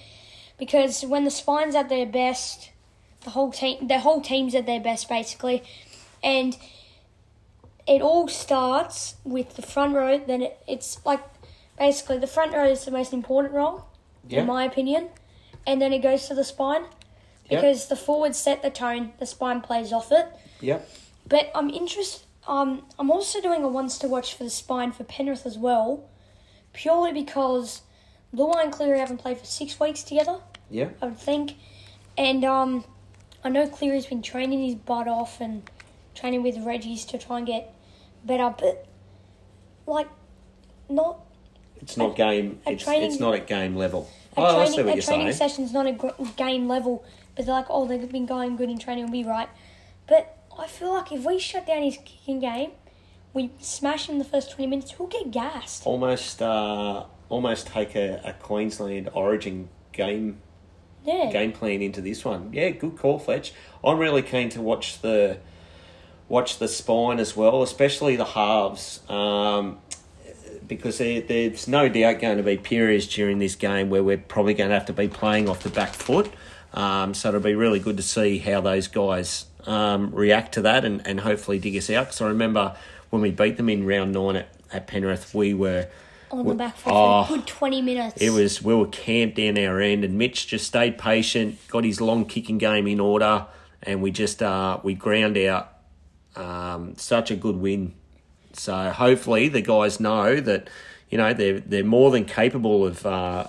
Because 0.57 1.03
when 1.03 1.23
the 1.23 1.31
spine's 1.31 1.75
at 1.75 1.89
their 1.89 2.05
best, 2.05 2.71
the 3.23 3.31
whole 3.31 3.51
team, 3.51 3.87
the 3.87 3.99
whole 3.99 4.21
team's 4.21 4.55
at 4.55 4.65
their 4.65 4.79
best 4.79 5.07
basically, 5.09 5.63
and 6.23 6.57
it 7.87 8.01
all 8.01 8.27
starts 8.27 9.15
with 9.23 9.55
the 9.55 9.61
front 9.61 9.93
row. 9.95 10.19
Then 10.19 10.41
it, 10.43 10.57
it's 10.67 11.03
like 11.05 11.21
basically 11.77 12.17
the 12.17 12.27
front 12.27 12.53
row 12.53 12.65
is 12.65 12.85
the 12.85 12.91
most 12.91 13.11
important 13.13 13.53
role, 13.53 13.85
Yeah. 14.27 14.41
in 14.41 14.47
my 14.47 14.63
opinion, 14.63 15.09
and 15.65 15.81
then 15.81 15.93
it 15.93 15.99
goes 15.99 16.27
to 16.27 16.35
the 16.35 16.43
spine 16.43 16.83
Yep. 17.49 17.61
because 17.61 17.87
the 17.87 17.95
forwards 17.97 18.37
set 18.37 18.61
the 18.61 18.69
tone, 18.69 19.11
the 19.19 19.25
spine 19.25 19.59
plays 19.61 19.91
off 19.91 20.11
it. 20.11 20.25
Yep. 20.61 20.89
But 21.27 21.51
I'm 21.53 21.69
interested. 21.69 22.25
Um, 22.47 22.83
I'm 22.97 23.11
also 23.11 23.41
doing 23.41 23.63
a 23.63 23.67
once 23.67 23.97
to 23.99 24.07
watch 24.07 24.33
for 24.35 24.43
the 24.43 24.49
spine 24.49 24.91
for 24.93 25.03
Penrith 25.03 25.45
as 25.45 25.57
well, 25.57 26.05
purely 26.73 27.11
because 27.11 27.81
Luai 28.33 28.63
and 28.63 28.71
Cleary 28.71 28.99
haven't 28.99 29.17
played 29.17 29.37
for 29.37 29.45
six 29.45 29.79
weeks 29.79 30.01
together. 30.03 30.39
Yeah. 30.69 30.89
I 31.01 31.07
would 31.07 31.19
think. 31.19 31.55
And 32.17 32.45
um, 32.45 32.85
I 33.43 33.49
know 33.49 33.67
Cleary's 33.67 34.05
been 34.05 34.21
training 34.21 34.63
his 34.63 34.75
butt 34.75 35.07
off 35.07 35.41
and 35.41 35.69
training 36.15 36.43
with 36.43 36.57
Reggie's 36.57 37.05
to 37.05 37.17
try 37.17 37.37
and 37.39 37.47
get 37.47 37.73
better, 38.23 38.53
but 38.57 38.87
like, 39.85 40.07
not 40.89 41.19
It's 41.81 41.97
not 41.97 42.15
game. 42.15 42.59
a 42.65 42.71
It's, 42.71 42.83
training- 42.83 43.09
it's 43.11 43.19
not 43.19 43.33
at 43.35 43.47
game 43.47 43.75
level. 43.75 44.09
a 44.37 44.39
Oh, 44.41 44.59
I 44.61 44.65
see 44.65 44.77
what 44.83 44.91
a 44.91 44.93
you're 44.95 45.01
training 45.03 45.31
saying. 45.33 45.49
session's 45.49 45.73
not 45.73 45.87
a 45.87 45.91
gr- 45.91 46.09
game 46.37 46.67
level, 46.67 47.03
but 47.35 47.45
they're 47.45 47.55
like, 47.55 47.65
oh, 47.69 47.85
they've 47.87 48.11
been 48.11 48.25
going 48.25 48.55
good 48.55 48.69
in 48.69 48.77
training, 48.79 49.05
we'll 49.05 49.13
be 49.23 49.23
right. 49.27 49.49
But 50.07 50.37
I 50.57 50.67
feel 50.67 50.93
like 50.93 51.11
if 51.11 51.25
we 51.25 51.39
shut 51.39 51.65
down 51.67 51.83
his 51.83 51.97
kicking 51.97 52.39
game, 52.39 52.71
we 53.33 53.49
smash 53.59 54.07
him 54.09 54.19
the 54.19 54.25
first 54.25 54.51
20 54.51 54.67
minutes, 54.69 54.91
he'll 54.91 55.07
get 55.07 55.31
gassed. 55.31 55.85
Almost, 55.85 56.41
uh, 56.41 57.05
almost 57.29 57.67
take 57.67 57.95
a, 57.95 58.21
a 58.25 58.33
Queensland 58.33 59.09
Origin 59.13 59.69
game 59.93 60.41
Yeah. 61.05 61.31
game 61.31 61.51
plan 61.53 61.81
into 61.81 62.01
this 62.01 62.23
one. 62.23 62.49
Yeah, 62.53 62.69
good 62.69 62.97
call, 62.97 63.19
Fletch. 63.19 63.53
I'm 63.83 63.97
really 63.97 64.21
keen 64.21 64.49
to 64.49 64.61
watch 64.61 65.01
the 65.01 65.37
watch 66.29 66.59
the 66.59 66.67
spine 66.67 67.19
as 67.19 67.35
well, 67.35 67.61
especially 67.63 68.15
the 68.15 68.23
halves, 68.25 69.01
um, 69.09 69.79
because 70.67 70.97
there, 70.99 71.21
there's 71.21 71.67
no 71.67 71.89
doubt 71.89 72.19
going 72.19 72.37
to 72.37 72.43
be 72.43 72.57
periods 72.57 73.07
during 73.07 73.39
this 73.39 73.55
game 73.55 73.89
where 73.89 74.03
we're 74.03 74.17
probably 74.17 74.53
going 74.53 74.69
to 74.69 74.73
have 74.75 74.85
to 74.87 74.93
be 74.93 75.07
playing 75.07 75.49
off 75.49 75.63
the 75.63 75.69
back 75.69 75.93
foot. 75.93 76.31
Um, 76.73 77.13
so 77.13 77.29
it'll 77.29 77.41
be 77.41 77.55
really 77.55 77.79
good 77.79 77.97
to 77.97 78.03
see 78.03 78.37
how 78.39 78.61
those 78.61 78.87
guys 78.87 79.45
um, 79.65 80.13
react 80.15 80.53
to 80.53 80.61
that 80.61 80.85
and, 80.85 81.05
and 81.05 81.19
hopefully 81.19 81.59
dig 81.59 81.75
us 81.75 81.89
out. 81.89 82.05
Because 82.07 82.21
I 82.21 82.27
remember 82.27 82.75
when 83.09 83.21
we 83.21 83.31
beat 83.31 83.57
them 83.57 83.67
in 83.69 83.85
round 83.85 84.13
nine 84.13 84.37
at, 84.37 84.49
at 84.71 84.87
Penrith, 84.87 85.35
we 85.35 85.53
were 85.53 85.87
on 86.31 86.47
the 86.47 86.55
back 86.55 86.77
foot 86.77 86.93
Oh, 86.93 87.25
for 87.25 87.33
a 87.33 87.37
good 87.39 87.47
20 87.47 87.81
minutes. 87.81 88.21
it 88.21 88.29
was 88.29 88.61
we 88.63 88.73
were 88.73 88.87
camped 88.87 89.35
down 89.35 89.57
our 89.57 89.81
end, 89.81 90.05
and 90.05 90.17
Mitch 90.17 90.47
just 90.47 90.65
stayed 90.65 90.97
patient, 90.97 91.57
got 91.67 91.83
his 91.83 91.99
long 91.99 92.23
kicking 92.25 92.57
game 92.57 92.87
in 92.87 93.01
order, 93.01 93.47
and 93.83 94.01
we 94.01 94.11
just 94.11 94.41
uh, 94.41 94.79
we 94.81 94.93
ground 94.93 95.37
out 95.37 95.73
um, 96.37 96.95
such 96.95 97.31
a 97.31 97.35
good 97.35 97.57
win. 97.57 97.93
So 98.57 98.89
hopefully 98.89 99.47
the 99.49 99.61
guys 99.61 99.99
know 99.99 100.39
that 100.39 100.69
you 101.09 101.17
know 101.17 101.33
they're 101.33 101.59
they're 101.59 101.83
more 101.83 102.11
than 102.11 102.25
capable 102.25 102.85
of 102.85 103.05
uh, 103.05 103.47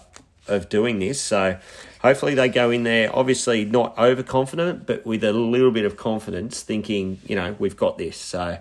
of 0.49 0.69
doing 0.69 0.99
this. 0.99 1.21
So 1.21 1.59
hopefully 2.01 2.35
they 2.35 2.49
go 2.49 2.71
in 2.71 2.83
there, 2.83 3.15
obviously 3.15 3.65
not 3.65 3.97
overconfident, 3.99 4.87
but 4.87 5.07
with 5.07 5.23
a 5.25 5.33
little 5.33 5.71
bit 5.71 5.85
of 5.85 5.97
confidence, 5.97 6.63
thinking 6.63 7.21
you 7.27 7.37
know 7.37 7.57
we've 7.59 7.77
got 7.77 7.99
this. 7.99 8.17
So 8.17 8.59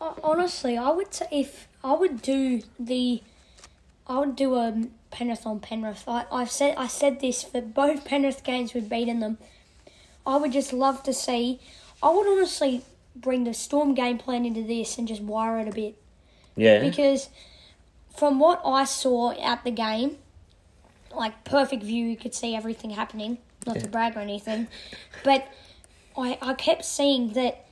Honestly, 0.00 0.78
I 0.78 0.90
would 0.90 1.12
say 1.12 1.26
if 1.30 1.68
I 1.82 1.92
would 1.92 2.22
do 2.22 2.62
the, 2.78 3.22
I 4.06 4.18
would 4.18 4.36
do 4.36 4.54
a 4.54 4.86
Penrith 5.10 5.46
on 5.46 5.60
Penrith. 5.60 6.04
I, 6.06 6.24
I've 6.30 6.50
said 6.50 6.76
I 6.76 6.86
said 6.86 7.20
this 7.20 7.42
for 7.42 7.60
both 7.60 8.04
Penrith 8.10 8.44
games 8.44 8.74
we've 8.74 8.88
beaten 8.88 9.20
them. 9.20 9.38
I 10.26 10.36
would 10.36 10.52
just 10.52 10.72
love 10.72 11.02
to 11.04 11.12
see. 11.12 11.60
I 12.02 12.10
would 12.10 12.26
honestly 12.26 12.82
bring 13.20 13.44
the 13.44 13.54
Storm 13.54 13.94
game 13.94 14.18
plan 14.18 14.44
into 14.44 14.62
this 14.62 14.98
and 14.98 15.06
just 15.08 15.22
wire 15.22 15.58
it 15.60 15.68
a 15.68 15.72
bit. 15.72 15.96
Yeah, 16.56 16.80
because 16.80 17.28
from 18.16 18.38
what 18.40 18.60
I 18.64 18.84
saw 18.84 19.32
at 19.32 19.64
the 19.64 19.70
game, 19.70 20.16
like 21.14 21.44
perfect 21.44 21.82
view, 21.82 22.04
you 22.06 22.16
could 22.16 22.34
see 22.34 22.54
everything 22.54 22.90
happening. 22.90 23.38
Not 23.66 23.80
to 23.80 23.88
brag 23.88 24.16
or 24.16 24.20
anything, 24.20 24.68
but 25.24 25.46
I 26.16 26.38
I 26.40 26.54
kept 26.54 26.84
seeing 26.84 27.32
that 27.34 27.66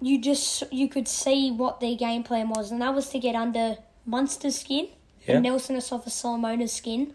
you 0.00 0.20
just 0.20 0.62
you 0.72 0.88
could 0.88 1.08
see 1.08 1.50
what 1.50 1.80
their 1.80 1.94
game 1.96 2.22
plan 2.22 2.48
was, 2.48 2.70
and 2.70 2.80
that 2.82 2.94
was 2.94 3.08
to 3.10 3.18
get 3.18 3.34
under 3.34 3.76
Munster's 4.06 4.58
skin 4.60 4.88
Yeah. 5.26 5.34
and 5.34 5.42
Nelson 5.44 5.76
Asofa 5.76 6.10
Solomona's 6.10 6.72
skin 6.72 7.14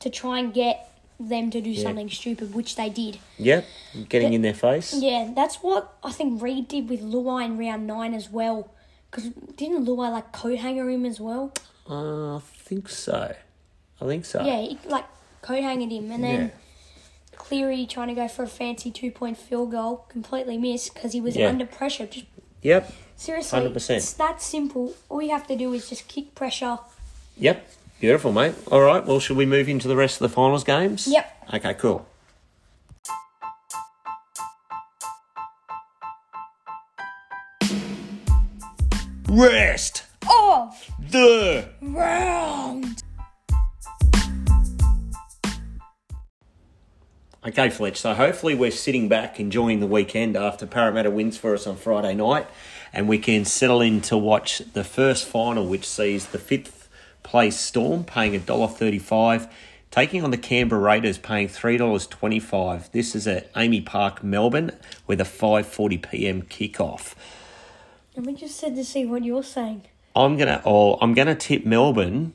to 0.00 0.10
try 0.10 0.38
and 0.38 0.52
get 0.52 0.91
them 1.20 1.50
to 1.50 1.60
do 1.60 1.74
something 1.74 2.08
stupid, 2.10 2.54
which 2.54 2.76
they 2.76 2.88
did. 2.88 3.18
yep, 3.38 3.64
getting 4.08 4.32
in 4.32 4.42
their 4.42 4.54
face. 4.54 4.94
Yeah, 4.94 5.30
that's 5.34 5.56
what 5.62 5.94
I 6.02 6.12
think 6.12 6.42
Reed 6.42 6.68
did 6.68 6.88
with 6.88 7.00
Luai 7.02 7.44
in 7.44 7.58
round 7.58 7.86
nine 7.86 8.14
as 8.14 8.28
well. 8.30 8.70
Because 9.10 9.28
didn't 9.56 9.84
Luai 9.84 10.10
like 10.10 10.32
coat 10.32 10.58
hanger 10.58 10.88
him 10.90 11.04
as 11.04 11.20
well? 11.20 11.52
Uh, 11.88 12.36
I 12.36 12.40
think 12.40 12.88
so. 12.88 13.34
I 14.00 14.04
think 14.06 14.24
so. 14.24 14.42
Yeah, 14.42 14.60
he, 14.62 14.78
like 14.88 15.04
coat 15.42 15.62
hangered 15.62 15.90
him, 15.92 16.10
and 16.10 16.24
then 16.24 16.40
Yeah. 16.40 16.50
Cleary 17.36 17.86
trying 17.86 18.08
to 18.08 18.14
go 18.14 18.28
for 18.28 18.44
a 18.44 18.48
fancy 18.48 18.90
two 18.90 19.10
point 19.10 19.36
field 19.36 19.70
goal 19.72 20.04
completely 20.08 20.56
missed 20.58 20.94
because 20.94 21.12
he 21.12 21.20
was 21.20 21.36
Yeah. 21.36 21.48
under 21.48 21.66
pressure. 21.66 22.06
Just 22.06 22.26
Yep. 22.62 22.92
seriously, 23.16 23.58
100%. 23.58 23.96
it's 23.98 24.12
that 24.14 24.40
simple. 24.40 24.94
All 25.08 25.20
you 25.20 25.30
have 25.30 25.46
to 25.48 25.56
do 25.56 25.72
is 25.72 25.88
just 25.88 26.06
kick 26.08 26.34
pressure. 26.34 26.78
Yep. 27.36 27.66
Beautiful, 28.02 28.32
mate. 28.32 28.56
All 28.72 28.80
right. 28.80 29.06
Well, 29.06 29.20
should 29.20 29.36
we 29.36 29.46
move 29.46 29.68
into 29.68 29.86
the 29.86 29.94
rest 29.94 30.20
of 30.20 30.28
the 30.28 30.34
finals 30.34 30.64
games? 30.64 31.06
Yep. 31.06 31.46
Okay, 31.54 31.74
cool. 31.74 32.04
Rest 39.28 40.02
Off 40.28 40.90
the 40.98 41.68
round. 41.80 43.04
Okay, 47.46 47.70
Fletch. 47.70 47.98
So 47.98 48.14
hopefully 48.14 48.56
we're 48.56 48.72
sitting 48.72 49.08
back 49.08 49.38
enjoying 49.38 49.78
the 49.78 49.86
weekend 49.86 50.36
after 50.36 50.66
Parramatta 50.66 51.12
wins 51.12 51.38
for 51.38 51.54
us 51.54 51.68
on 51.68 51.76
Friday 51.76 52.14
night, 52.14 52.48
and 52.92 53.06
we 53.06 53.18
can 53.18 53.44
settle 53.44 53.80
in 53.80 54.00
to 54.00 54.16
watch 54.16 54.58
the 54.72 54.82
first 54.82 55.24
final, 55.24 55.64
which 55.68 55.86
sees 55.86 56.26
the 56.26 56.38
fifth 56.40 56.81
place 57.22 57.56
Storm 57.56 58.04
paying 58.04 58.38
$1.35, 58.40 59.48
taking 59.90 60.24
on 60.24 60.30
the 60.30 60.38
Canberra 60.38 60.80
Raiders 60.80 61.18
paying 61.18 61.48
$3.25. 61.48 62.90
This 62.90 63.14
is 63.14 63.26
at 63.26 63.52
AAMI 63.54 63.84
Park, 63.84 64.22
Melbourne, 64.24 64.72
with 65.06 65.20
a 65.20 65.24
5.40pm 65.24 66.44
kickoff. 66.44 67.14
And 68.16 68.26
we 68.26 68.34
just 68.34 68.56
said 68.56 68.74
to 68.76 68.84
see 68.84 69.06
what 69.06 69.24
you're 69.24 69.42
saying. 69.42 69.82
I'm 70.14 70.36
gonna 70.36 70.60
oh 70.66 70.98
I'm 71.00 71.14
gonna 71.14 71.34
tip 71.34 71.64
Melbourne, 71.64 72.34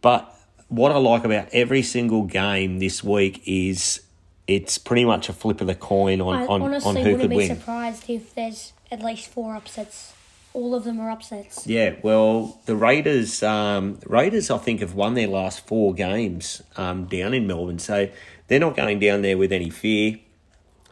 but 0.00 0.32
what 0.68 0.92
I 0.92 0.98
like 0.98 1.24
about 1.24 1.48
every 1.52 1.82
single 1.82 2.22
game 2.22 2.78
this 2.78 3.02
week 3.02 3.42
is 3.44 4.02
it's 4.46 4.78
pretty 4.78 5.04
much 5.04 5.28
a 5.28 5.32
flip 5.32 5.60
of 5.60 5.66
the 5.66 5.74
coin 5.74 6.20
on, 6.20 6.36
I 6.36 6.46
on, 6.46 6.62
honestly 6.62 6.88
on 6.88 6.96
who 6.96 7.02
wouldn't 7.02 7.20
could 7.22 7.30
be 7.30 7.36
win. 7.36 7.56
surprised 7.56 8.08
if 8.08 8.34
there's 8.34 8.72
at 8.90 9.02
least 9.02 9.28
four 9.28 9.56
upsets. 9.56 10.12
All 10.58 10.74
of 10.74 10.82
them 10.82 10.98
are 10.98 11.08
upsets. 11.08 11.68
Yeah, 11.68 11.94
well, 12.02 12.60
the 12.66 12.74
Raiders, 12.74 13.44
um, 13.44 14.00
Raiders, 14.04 14.50
I 14.50 14.58
think 14.58 14.80
have 14.80 14.92
won 14.92 15.14
their 15.14 15.28
last 15.28 15.64
four 15.68 15.94
games 15.94 16.64
um, 16.76 17.04
down 17.04 17.32
in 17.32 17.46
Melbourne, 17.46 17.78
so 17.78 18.08
they're 18.48 18.58
not 18.58 18.76
going 18.76 18.98
down 18.98 19.22
there 19.22 19.38
with 19.38 19.52
any 19.52 19.70
fear. 19.70 20.18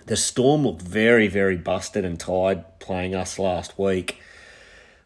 The 0.05 0.16
Storm 0.16 0.62
looked 0.62 0.83
very, 0.83 1.26
very 1.26 1.57
busted 1.57 2.05
and 2.05 2.16
tired 2.20 2.64
playing 2.79 3.16
us 3.16 3.40
last 3.40 3.76
week. 3.76 4.20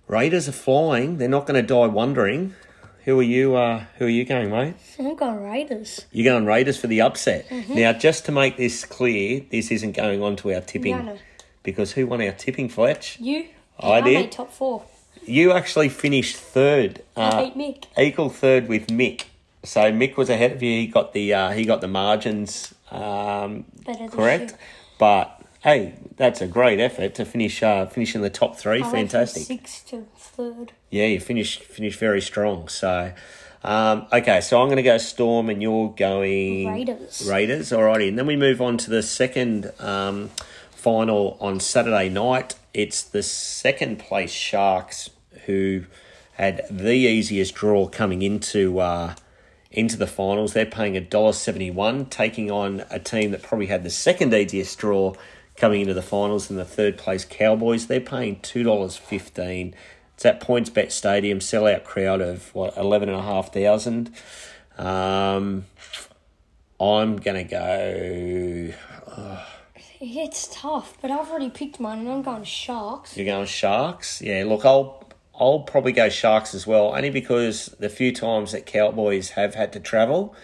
Raiders 0.07 0.46
are 0.46 0.53
flying; 0.53 1.16
they're 1.16 1.27
not 1.27 1.46
going 1.46 1.59
to 1.59 1.66
die 1.66 1.87
wondering. 1.87 2.55
Who 3.07 3.18
are 3.18 3.23
you? 3.23 3.57
Uh, 3.57 3.85
who 3.96 4.05
are 4.05 4.11
you 4.11 4.27
going, 4.27 4.51
mate? 4.51 4.75
I'm 4.99 5.16
going 5.16 5.42
Raiders. 5.42 6.05
You're 6.12 6.31
going 6.31 6.44
Raiders 6.44 6.77
for 6.77 6.87
the 6.87 7.01
upset. 7.01 7.49
Mm-hmm. 7.49 7.77
Now, 7.77 7.94
just 7.94 8.27
to 8.27 8.33
make 8.33 8.59
this 8.59 8.85
clear, 8.85 9.42
this 9.51 9.70
isn't 9.70 9.92
going 9.92 10.23
on 10.23 10.37
to 10.37 10.53
our 10.53 10.61
tipping 10.61 10.99
No, 10.99 11.03
no. 11.14 11.18
because 11.62 11.92
who 11.92 12.07
won 12.07 12.20
our 12.20 12.33
tipping, 12.33 12.68
Fletch? 12.68 13.18
You? 13.18 13.46
I 13.83 14.01
did. 14.01 14.14
made 14.14 14.33
top 14.33 14.53
four. 14.53 14.85
You 15.27 15.53
actually 15.53 15.88
finished 15.88 16.37
third. 16.37 17.03
I 17.16 17.21
Uh, 17.23 17.45
beat 17.45 17.57
Mick. 17.57 17.85
equal 17.99 18.31
third 18.31 18.69
with 18.69 18.88
Mick. 18.88 19.25
So 19.62 19.93
Mick 19.93 20.16
was 20.16 20.31
ahead 20.31 20.53
of 20.53 20.62
you. 20.62 20.81
He 20.81 20.87
got 20.87 21.12
the 21.12 21.35
uh, 21.35 21.51
he 21.51 21.64
got 21.64 21.81
the 21.81 21.88
margins 21.88 22.75
um, 22.90 23.64
Better 23.85 23.99
than 23.99 24.09
correct. 24.09 24.51
you. 24.53 24.57
But 24.99 25.43
hey, 25.62 25.95
that's 26.16 26.40
a 26.40 26.47
great 26.47 26.81
effort 26.81 27.14
to 27.16 27.25
finish 27.25 27.62
uh, 27.62 27.87
finish 27.87 28.14
in 28.14 28.23
the 28.23 28.31
top 28.31 28.57
three. 28.57 28.79
I 28.79 28.81
went 28.81 28.90
from 28.90 28.99
Fantastic. 29.01 29.43
Six 29.45 29.83
to 29.90 30.07
third. 30.16 30.73
Yeah, 30.90 31.07
you 31.07 31.21
finished 31.21 31.62
finished 31.62 31.99
very 32.01 32.21
strong. 32.23 32.69
So 32.69 33.12
um, 33.62 34.07
okay, 34.12 34.40
so 34.40 34.61
I'm 34.61 34.69
going 34.69 34.79
to 34.79 34.83
go 34.83 34.97
Storm, 34.97 35.51
and 35.51 35.61
you're 35.61 35.90
going 35.90 36.66
Raiders. 36.73 37.29
Raiders. 37.31 37.71
Alrighty, 37.71 38.09
and 38.09 38.19
then 38.19 38.27
we 38.27 38.37
move 38.37 38.62
on 38.62 38.79
to 38.79 38.88
the 38.90 39.03
second 39.03 39.71
um, 39.79 40.31
final 40.71 41.37
on 41.40 41.61
Saturday 41.61 42.09
night. 42.09 42.55
It's 42.72 43.02
the 43.02 43.22
second 43.22 43.98
place 43.98 44.30
Sharks 44.30 45.11
who 45.46 45.85
had 46.35 46.62
the 46.70 46.94
easiest 46.94 47.54
draw 47.54 47.88
coming 47.88 48.22
into 48.22 48.78
uh, 48.80 49.14
into 49.70 49.96
the 49.96 50.06
finals. 50.06 50.52
They're 50.52 50.66
paying 50.66 50.96
a 50.96 51.00
dollar 51.00 51.33
seventy 51.33 51.70
one, 51.70 52.06
taking 52.06 52.50
on 52.50 52.85
a 52.90 52.98
team 52.98 53.33
that 53.33 53.42
probably 53.42 53.66
had 53.66 53.83
the 53.83 53.90
second 53.90 54.33
easiest 54.33 54.78
draw 54.78 55.14
coming 55.56 55.83
into 55.83 55.94
the 55.94 56.02
finals 56.02 56.50
in 56.50 56.56
the 56.56 56.64
third 56.64 56.96
place 56.96 57.24
Cowboys. 57.24 57.87
They're 57.87 58.00
paying 58.00 58.40
two 58.40 58.62
dollars 58.62 58.96
fifteen. 58.96 59.74
It's 60.14 60.24
at 60.24 60.40
Points 60.40 60.70
Bet 60.70 60.92
Stadium, 60.92 61.38
sellout 61.40 61.85
crowd 61.85 62.20
of 62.20 62.54
what 62.54 62.76
eleven 62.76 63.09
and 63.09 63.18
a 63.18 63.22
half 63.22 63.52
thousand. 63.52 64.11
Um, 64.78 65.66
I'm 66.80 67.16
gonna 67.16 67.44
go. 67.44 68.72
It's 70.01 70.49
tough, 70.51 70.97
but 71.03 71.11
I've 71.11 71.29
already 71.31 71.51
picked 71.51 71.79
mine 71.79 71.99
and 72.01 72.09
I'm 72.09 72.23
going 72.23 72.45
Sharks. 72.45 73.17
You're 73.17 73.27
going 73.27 73.47
Sharks. 73.47 74.23
Yeah, 74.23 74.45
look, 74.47 74.65
I'll 74.65 75.05
I'll 75.39 75.61
probably 75.61 75.93
go 75.93 76.09
Sharks 76.09 76.55
as 76.55 76.67
well, 76.67 76.95
only 76.95 77.11
because 77.11 77.67
the 77.79 77.89
few 77.91 78.13
times 78.13 78.53
that 78.53 78.65
Cowboys 78.67 79.31
have 79.31 79.55
had 79.55 79.73
to 79.75 79.81
travel, 79.81 80.35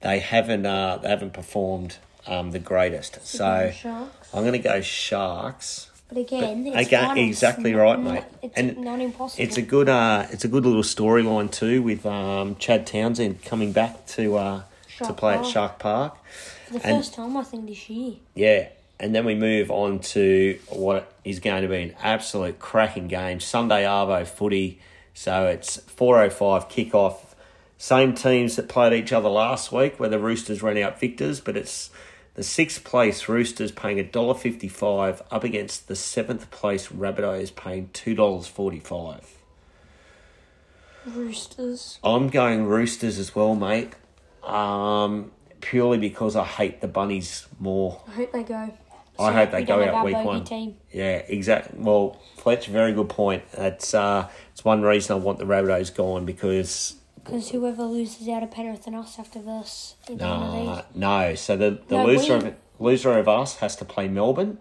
they 0.00 0.18
haven't 0.18 0.66
uh, 0.66 0.98
they 0.98 1.08
haven't 1.08 1.32
performed 1.32 1.96
um, 2.26 2.50
the 2.50 2.58
greatest. 2.58 3.26
So. 3.26 3.72
I'm 4.34 4.44
gonna 4.44 4.58
go 4.58 4.80
Sharks. 4.82 5.90
But 6.08 6.18
again, 6.18 6.66
it's 6.66 6.86
Again, 6.86 7.16
exactly 7.18 7.72
not- 7.72 7.82
right, 7.82 7.98
mate. 8.00 8.24
It's 8.42 8.54
And 8.56 8.78
not 8.78 9.00
impossible. 9.00 9.42
It's 9.42 9.56
a 9.56 9.62
good 9.62 9.88
uh, 9.88 10.26
it's 10.30 10.44
a 10.44 10.48
good 10.48 10.64
little 10.66 10.82
storyline 10.82 11.50
too 11.50 11.82
with 11.82 12.04
um, 12.04 12.56
Chad 12.56 12.86
Townsend 12.86 13.42
coming 13.42 13.72
back 13.72 14.06
to 14.08 14.36
uh, 14.36 14.62
to 14.98 15.12
play 15.14 15.34
at 15.34 15.46
Shark 15.46 15.78
Park. 15.78 16.16
For 16.66 16.74
the 16.74 16.86
and- 16.86 16.96
first 16.98 17.14
time, 17.14 17.36
I 17.36 17.44
think, 17.44 17.66
this 17.66 17.88
year. 17.88 18.16
Yeah. 18.34 18.68
And 18.98 19.14
then 19.14 19.24
we 19.24 19.34
move 19.34 19.70
on 19.70 19.98
to 19.98 20.58
what 20.68 21.12
is 21.24 21.38
going 21.40 21.62
to 21.62 21.68
be 21.68 21.82
an 21.82 21.94
absolute 22.00 22.58
cracking 22.58 23.08
game. 23.08 23.40
Sunday 23.40 23.84
Arvo 23.84 24.26
footy. 24.26 24.80
So 25.12 25.46
it's 25.46 25.78
4.05 25.78 26.70
kickoff. 26.70 27.18
same 27.78 28.14
teams 28.14 28.56
that 28.56 28.68
played 28.68 28.92
each 28.92 29.12
other 29.12 29.28
last 29.28 29.70
week, 29.70 30.00
where 30.00 30.08
the 30.08 30.18
Roosters 30.18 30.62
ran 30.62 30.78
out 30.78 30.98
victors, 30.98 31.40
but 31.40 31.56
it's 31.56 31.90
the 32.34 32.42
sixth 32.42 32.84
place 32.84 33.28
Roosters 33.28 33.72
paying 33.72 33.96
$1.55 33.96 35.22
up 35.30 35.44
against 35.44 35.88
the 35.88 35.96
seventh 35.96 36.50
place 36.50 36.88
Rabbitohs 36.88 37.54
paying 37.54 37.88
$2.45. 37.94 39.24
Roosters. 41.06 41.98
I'm 42.04 42.28
going 42.28 42.66
Roosters 42.66 43.18
as 43.18 43.34
well, 43.34 43.54
mate. 43.54 43.92
Um, 44.42 45.30
purely 45.60 45.98
because 45.98 46.36
I 46.36 46.44
hate 46.44 46.80
the 46.80 46.88
Bunnies 46.88 47.46
more. 47.58 48.02
I 48.08 48.10
hope 48.12 48.32
they 48.32 48.42
go. 48.42 48.76
I 49.18 49.32
hope 49.32 49.50
they 49.50 49.64
go 49.64 49.82
out 49.82 50.04
week 50.04 50.16
one. 50.16 50.44
Team. 50.44 50.76
Yeah, 50.92 51.22
exactly. 51.28 51.78
Well, 51.78 52.20
Fletch, 52.36 52.66
very 52.68 52.92
good 52.92 53.08
point. 53.08 53.44
It's 53.54 53.94
uh, 53.94 54.28
it's 54.52 54.64
one 54.64 54.82
reason 54.82 55.16
I 55.16 55.18
want 55.18 55.38
the 55.38 55.44
Rabbitohs 55.46 55.94
gone 55.94 56.24
because 56.26 56.96
Because 57.24 57.50
whoever 57.50 57.84
loses 57.84 58.28
out 58.28 58.42
of 58.42 58.50
Penrith 58.50 58.86
and 58.86 58.96
us 58.96 59.16
have 59.16 59.30
to 59.32 59.40
verse 59.40 59.94
in 60.08 60.18
one 60.18 60.28
of 60.28 60.68
uh, 60.68 60.74
these. 60.76 60.84
no. 60.94 61.34
So 61.34 61.56
the 61.56 61.80
the 61.88 61.96
No, 61.98 62.06
loser 62.06 62.38
we- 62.38 62.48
of 62.48 62.54
loser 62.78 63.18
of 63.18 63.28
us 63.28 63.56
has 63.56 63.74
to 63.76 63.84
play 63.84 64.06
Melbourne, 64.08 64.58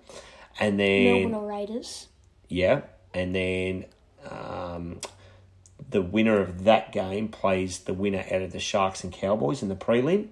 and 0.60 0.80
then 0.80 1.22
Melbourne 1.24 1.34
or 1.36 1.48
Raiders. 1.50 2.08
yeah, 2.48 2.82
and 3.13 3.36
then 3.36 3.86
um, 4.30 5.02
the 5.89 6.02
winner 6.02 6.39
of 6.39 6.63
that 6.63 6.91
game 6.91 7.28
plays 7.28 7.80
the 7.80 7.94
winner 7.94 8.24
out 8.32 8.41
of 8.41 8.52
the 8.52 8.60
Sharks 8.60 9.04
and 9.04 9.12
Cowboys 9.13 9.62
in 9.62 9.70
the 9.70 9.76
prelim. 9.76 10.30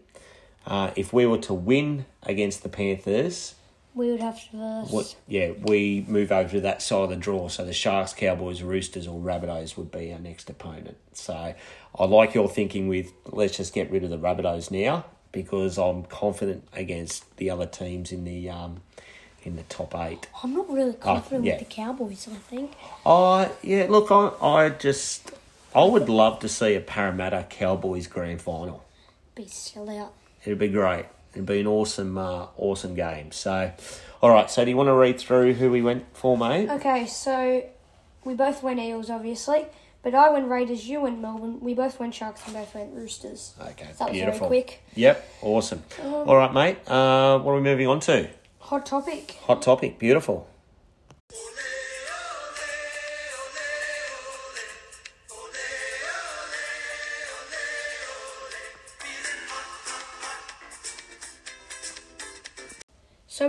Uh, 0.65 0.91
if 0.95 1.11
we 1.11 1.25
were 1.25 1.37
to 1.39 1.53
win 1.53 2.05
against 2.23 2.63
the 2.63 2.69
Panthers, 2.69 3.55
We 3.95 4.09
would 4.11 4.21
have 4.21 4.41
to 4.51 4.57
verse. 4.57 4.89
what, 4.89 5.15
yeah, 5.27 5.51
we 5.61 6.03
move 6.07 6.31
over 6.31 6.49
to 6.49 6.61
that 6.61 6.81
side 6.81 7.03
of 7.03 7.09
the 7.11 7.15
draw. 7.15 7.47
So 7.47 7.63
the 7.63 7.73
Sharks, 7.73 8.13
Cowboys, 8.13 8.61
Roosters, 8.63 9.07
or 9.07 9.19
Rabbitohs 9.19 9.77
would 9.77 9.91
be 9.91 10.11
our 10.11 10.19
next 10.19 10.49
opponent. 10.49 10.97
So 11.13 11.53
I 11.99 12.03
like 12.05 12.33
your 12.33 12.49
thinking 12.49 12.87
with 12.87 13.11
let's 13.27 13.57
just 13.57 13.73
get 13.73 13.91
rid 13.91 14.03
of 14.03 14.09
the 14.09 14.17
Rabbitohs 14.17 14.71
now 14.71 15.05
because 15.31 15.77
I'm 15.77 16.03
confident 16.05 16.67
against 16.73 17.37
the 17.37 17.49
other 17.51 17.65
teams 17.67 18.11
in 18.11 18.23
the 18.23 18.49
um, 18.49 18.81
in 19.43 19.57
the 19.57 19.63
top 19.63 19.93
eight. 19.95 20.27
I'm 20.43 20.53
not 20.55 20.69
really 20.71 20.93
confident 20.93 21.43
Oh, 21.43 21.47
yeah. 21.47 21.57
with 21.59 21.67
the 21.69 21.75
Cowboys, 21.75 22.27
I 22.31 22.35
think. 22.35 22.71
I 23.05 23.51
yeah, 23.61 23.85
look, 23.89 24.09
I 24.11 24.31
I 24.45 24.69
just 24.69 25.31
I 25.75 25.83
would 25.85 26.09
love 26.09 26.39
to 26.39 26.49
see 26.49 26.73
a 26.75 26.81
Parramatta 26.81 27.45
Cowboys 27.49 28.07
grand 28.07 28.41
final. 28.41 28.83
Be 29.35 29.47
silly 29.47 29.97
out. 29.99 30.13
It'd 30.45 30.57
be 30.59 30.67
great. 30.67 31.05
It'd 31.33 31.45
be 31.45 31.59
an 31.59 31.67
awesome, 31.67 32.17
uh, 32.17 32.47
awesome 32.57 32.95
game. 32.95 33.31
So, 33.31 33.71
all 34.21 34.29
right. 34.29 34.49
So, 34.49 34.63
do 34.63 34.69
you 34.71 34.77
want 34.77 34.87
to 34.87 34.93
read 34.93 35.19
through 35.19 35.53
who 35.55 35.69
we 35.71 35.81
went 35.81 36.05
for, 36.15 36.37
mate? 36.37 36.69
Okay, 36.69 37.05
so 37.07 37.63
we 38.23 38.33
both 38.35 38.63
went 38.63 38.79
Eels, 38.79 39.09
obviously. 39.09 39.65
But 40.03 40.13
I 40.13 40.29
went 40.31 40.49
Raiders, 40.49 40.85
you 40.87 40.99
went 41.01 41.19
Melbourne. 41.21 41.61
We 41.61 41.73
both 41.73 41.97
went 41.97 42.13
Sharks 42.13 42.41
and 42.45 42.53
both 42.53 42.75
went 42.75 42.93
Roosters. 42.93 43.53
Okay, 43.59 43.87
That 43.97 44.09
was 44.09 44.11
beautiful. 44.11 44.49
very 44.49 44.61
quick. 44.63 44.83
Yep, 44.95 45.29
awesome. 45.41 45.83
All 46.03 46.35
right, 46.35 46.53
mate. 46.53 46.77
Uh, 46.85 47.39
what 47.39 47.53
are 47.53 47.55
we 47.55 47.61
moving 47.61 47.87
on 47.87 48.01
to? 48.01 48.29
Hot 48.59 48.85
topic. 48.85 49.37
Hot 49.43 49.61
topic. 49.61 49.99
Beautiful. 49.99 50.49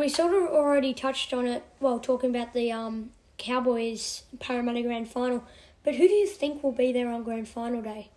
We 0.05 0.11
sort 0.11 0.35
of 0.35 0.51
already 0.51 0.93
touched 0.93 1.33
on 1.33 1.47
it 1.47 1.65
while 1.79 1.99
talking 1.99 2.29
about 2.29 2.53
the 2.53 2.71
um, 2.71 3.09
Cowboys 3.39 4.25
Parramatta 4.39 4.83
Grand 4.83 5.09
Final. 5.09 5.43
But 5.83 5.95
who 5.95 6.07
do 6.07 6.13
you 6.13 6.27
think 6.27 6.63
will 6.63 6.73
be 6.73 6.93
there 6.93 7.09
on 7.09 7.23
Grand 7.23 7.49
Final 7.49 7.81
day? 7.81 8.11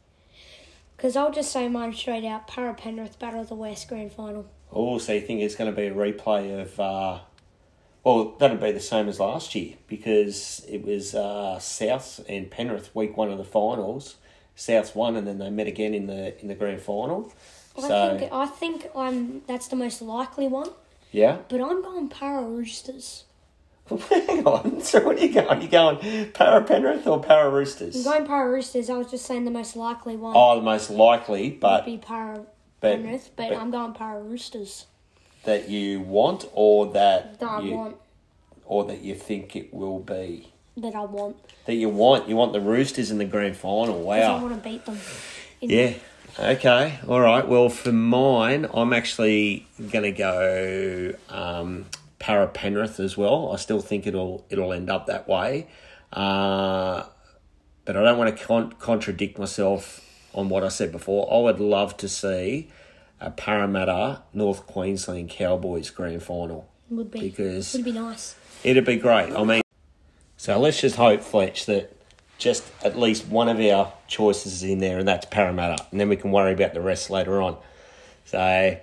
Because 0.97 1.15
I'll 1.15 1.31
just 1.31 1.49
say 1.49 1.69
mine 1.69 1.93
straight 1.93 2.25
out: 2.25 2.45
Para 2.45 2.73
Penrith 2.73 3.17
Battle 3.19 3.39
of 3.39 3.47
the 3.47 3.55
West 3.55 3.87
Grand 3.87 4.11
Final. 4.11 4.49
Oh, 4.69 4.97
so 4.97 5.13
you 5.13 5.21
think 5.21 5.39
it's 5.39 5.55
going 5.55 5.73
to 5.73 5.75
be 5.75 5.87
a 5.87 5.93
replay 5.93 6.61
of? 6.61 6.77
Uh, 6.77 7.19
well, 8.03 8.35
that'll 8.37 8.57
be 8.57 8.73
the 8.73 8.81
same 8.81 9.07
as 9.07 9.21
last 9.21 9.55
year 9.55 9.75
because 9.87 10.65
it 10.67 10.83
was 10.83 11.15
uh, 11.15 11.57
South 11.59 12.19
and 12.27 12.51
Penrith 12.51 12.93
week 12.93 13.15
one 13.15 13.31
of 13.31 13.37
the 13.37 13.45
finals. 13.45 14.17
South 14.57 14.93
won, 14.93 15.15
and 15.15 15.25
then 15.25 15.37
they 15.37 15.49
met 15.49 15.67
again 15.67 15.93
in 15.93 16.07
the 16.07 16.37
in 16.41 16.49
the 16.49 16.55
grand 16.55 16.81
final. 16.81 17.31
I 17.77 17.81
So 17.81 18.17
think 18.17 18.33
I 18.33 18.45
think 18.45 18.89
I'm 18.93 19.41
that's 19.47 19.69
the 19.69 19.77
most 19.77 20.01
likely 20.01 20.49
one. 20.49 20.71
Yeah. 21.17 21.37
But 21.49 21.61
I'm 21.61 21.81
going 21.81 22.07
Para 22.09 22.43
Roosters. 22.43 23.23
Hang 24.09 24.45
on. 24.45 24.81
So 24.89 24.99
what 25.05 25.17
are 25.17 25.25
you 25.25 25.33
going? 25.33 25.61
You 25.61 25.67
going 25.67 26.31
Para 26.31 26.63
Penrith 26.63 27.07
or 27.07 27.19
Para 27.21 27.49
roosters? 27.49 27.95
I'm 27.95 28.03
going 28.03 28.25
Para 28.27 28.49
Roosters. 28.51 28.89
I 28.89 28.97
was 28.97 29.09
just 29.09 29.25
saying 29.25 29.45
the 29.45 29.51
most 29.51 29.75
likely 29.75 30.15
one 30.17 30.33
Oh, 30.35 30.55
the 30.57 30.61
most 30.61 30.89
likely, 30.89 31.49
but 31.51 31.85
would 31.85 31.91
be 31.91 31.97
Para 31.97 32.41
but- 32.81 32.95
Penrith, 33.01 33.31
but, 33.35 33.49
but- 33.49 33.57
I'm 33.57 33.71
going 33.71 33.93
Para 33.93 34.21
Roosters. 34.21 34.85
that 35.45 35.69
you 35.69 36.01
want 36.01 36.45
or 36.53 36.87
that 36.93 37.39
That 37.39 37.49
I 37.49 37.59
you, 37.61 37.71
want. 37.75 37.95
or 38.65 38.83
that 38.85 39.01
you 39.01 39.15
think 39.15 39.55
it 39.55 39.73
will 39.73 39.99
be. 39.99 40.51
That 40.75 40.93
I 40.93 41.05
want. 41.05 41.37
That 41.65 41.75
you 41.75 41.89
want. 41.89 42.27
You 42.29 42.35
want 42.35 42.51
the 42.53 42.59
Roosters 42.61 43.09
in 43.09 43.17
the 43.17 43.25
grand 43.25 43.55
final. 43.57 43.95
'Cause 44.03 44.03
I 44.03 44.19
Wow. 44.19 44.41
want 44.43 44.61
to 44.63 44.69
beat 44.69 44.85
them. 44.85 44.99
In- 45.61 45.69
Yeah. 45.69 45.93
Okay. 46.39 46.99
All 47.07 47.19
right. 47.19 47.47
Well, 47.47 47.69
for 47.69 47.91
mine, 47.91 48.67
I'm 48.73 48.93
actually 48.93 49.65
going 49.91 50.03
to 50.03 50.11
go 50.11 51.13
um, 51.29 51.85
Para 52.19 52.47
Penrith 52.47 52.99
as 52.99 53.17
well. 53.17 53.51
I 53.51 53.55
still 53.57 53.81
think 53.81 54.05
it'll 54.05 54.45
it'll 54.49 54.71
end 54.71 54.89
up 54.89 55.07
that 55.07 55.27
way, 55.27 55.67
uh, 56.13 57.03
but 57.85 57.97
I 57.97 58.03
don't 58.03 58.17
want 58.19 58.37
to 58.37 58.43
con- 58.45 58.71
contradict 58.73 59.39
myself 59.39 60.03
on 60.33 60.49
what 60.49 60.63
I 60.63 60.67
said 60.67 60.91
before. 60.91 61.27
I 61.33 61.39
would 61.39 61.59
love 61.59 61.97
to 61.97 62.07
see 62.07 62.69
a 63.19 63.31
Parramatta 63.31 64.21
North 64.33 64.67
Queensland 64.67 65.29
Cowboys 65.31 65.89
grand 65.89 66.21
final 66.21 66.69
Would 66.91 67.09
be. 67.09 67.19
because 67.19 67.73
it 67.73 67.79
Would 67.79 67.85
be 67.85 67.91
nice. 67.91 68.35
It'd 68.63 68.85
be 68.85 68.97
great. 68.97 69.33
I 69.33 69.43
mean, 69.43 69.61
so 70.37 70.59
let's 70.59 70.81
just 70.81 70.97
hope, 70.97 71.21
Fletch, 71.21 71.65
that 71.65 71.96
just 72.37 72.63
at 72.83 72.97
least 72.97 73.27
one 73.27 73.49
of 73.49 73.59
our 73.59 73.93
choices 74.07 74.53
is 74.53 74.63
in 74.63 74.79
there, 74.79 74.99
and 74.99 75.07
that's 75.07 75.25
Parramatta, 75.25 75.85
and 75.91 75.99
then 75.99 76.09
we 76.09 76.15
can 76.15 76.31
worry 76.31 76.53
about 76.53 76.73
the 76.73 76.81
rest 76.81 77.09
later 77.09 77.41
on. 77.41 77.57
So 78.25 78.77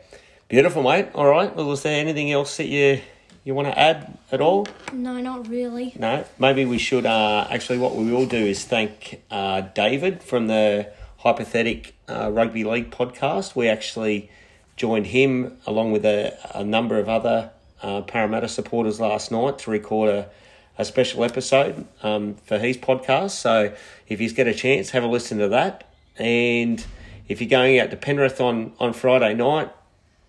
beautiful, 0.49 0.83
mate. 0.83 1.09
All 1.15 1.27
right. 1.27 1.55
Well, 1.55 1.71
is 1.73 1.83
there 1.83 2.01
anything 2.01 2.33
else 2.33 2.57
that 2.57 2.67
you 2.67 3.01
you 3.45 3.55
want 3.55 3.69
to 3.69 3.79
add 3.79 4.19
at 4.33 4.41
all? 4.41 4.67
No, 4.93 5.21
not 5.21 5.49
really. 5.49 5.93
No. 5.99 6.25
Maybe 6.39 6.65
we 6.65 6.79
should. 6.79 7.07
Uh, 7.07 7.47
actually, 7.51 7.79
what 7.79 7.95
we 7.95 8.11
will 8.11 8.27
do 8.27 8.39
is 8.39 8.65
thank 8.65 9.23
uh, 9.31 9.61
David 9.61 10.23
from 10.23 10.47
the 10.47 10.91
Hypothetic 11.19 11.95
uh, 12.09 12.31
Rugby 12.33 12.65
League 12.65 12.91
podcast. 12.91 13.55
We 13.55 13.69
actually 13.69 14.31
joined 14.77 15.09
him 15.09 15.57
along 15.67 15.93
with 15.93 16.05
a, 16.05 16.37
a 16.55 16.65
number 16.65 16.99
of 16.99 17.09
other 17.09 17.51
uh, 17.83 18.01
Parramatta 18.03 18.49
supporters 18.49 18.99
last 18.99 19.31
night 19.31 19.59
to 19.61 19.71
record 19.71 20.11
a, 20.11 20.29
a 20.77 20.85
special 20.85 21.25
episode 21.25 21.87
um, 22.03 22.35
for 22.35 22.59
his 22.59 22.77
podcast. 22.77 23.31
So 23.31 23.75
if 24.09 24.21
you 24.21 24.31
get 24.33 24.47
a 24.47 24.55
chance, 24.55 24.91
have 24.91 25.05
a 25.05 25.07
listen 25.07 25.39
to 25.39 25.49
that. 25.49 25.89
And 26.17 26.85
if 27.29 27.41
you're 27.41 27.51
going 27.51 27.79
out 27.79 27.91
to 27.91 27.97
Penrith 27.97 28.41
on, 28.41 28.73
on 28.79 28.93
Friday 28.93 29.35
night, 29.35 29.71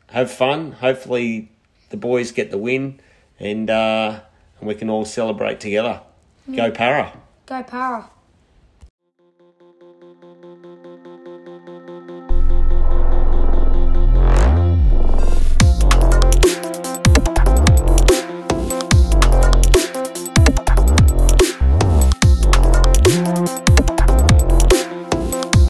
have 0.10 0.32
fun. 0.32 0.74
Hopefully, 0.74 1.52
the 1.90 1.98
boys 1.98 2.32
get 2.32 2.52
the 2.52 2.58
win, 2.58 3.00
and 3.40 3.70
uh, 3.70 4.22
and 4.60 4.68
we 4.68 4.76
can 4.76 4.90
all 4.90 5.06
celebrate 5.06 5.60
together. 5.60 6.02
Go 6.54 6.72
Para! 6.72 7.14
Go 7.46 7.64
Para. 7.64 8.10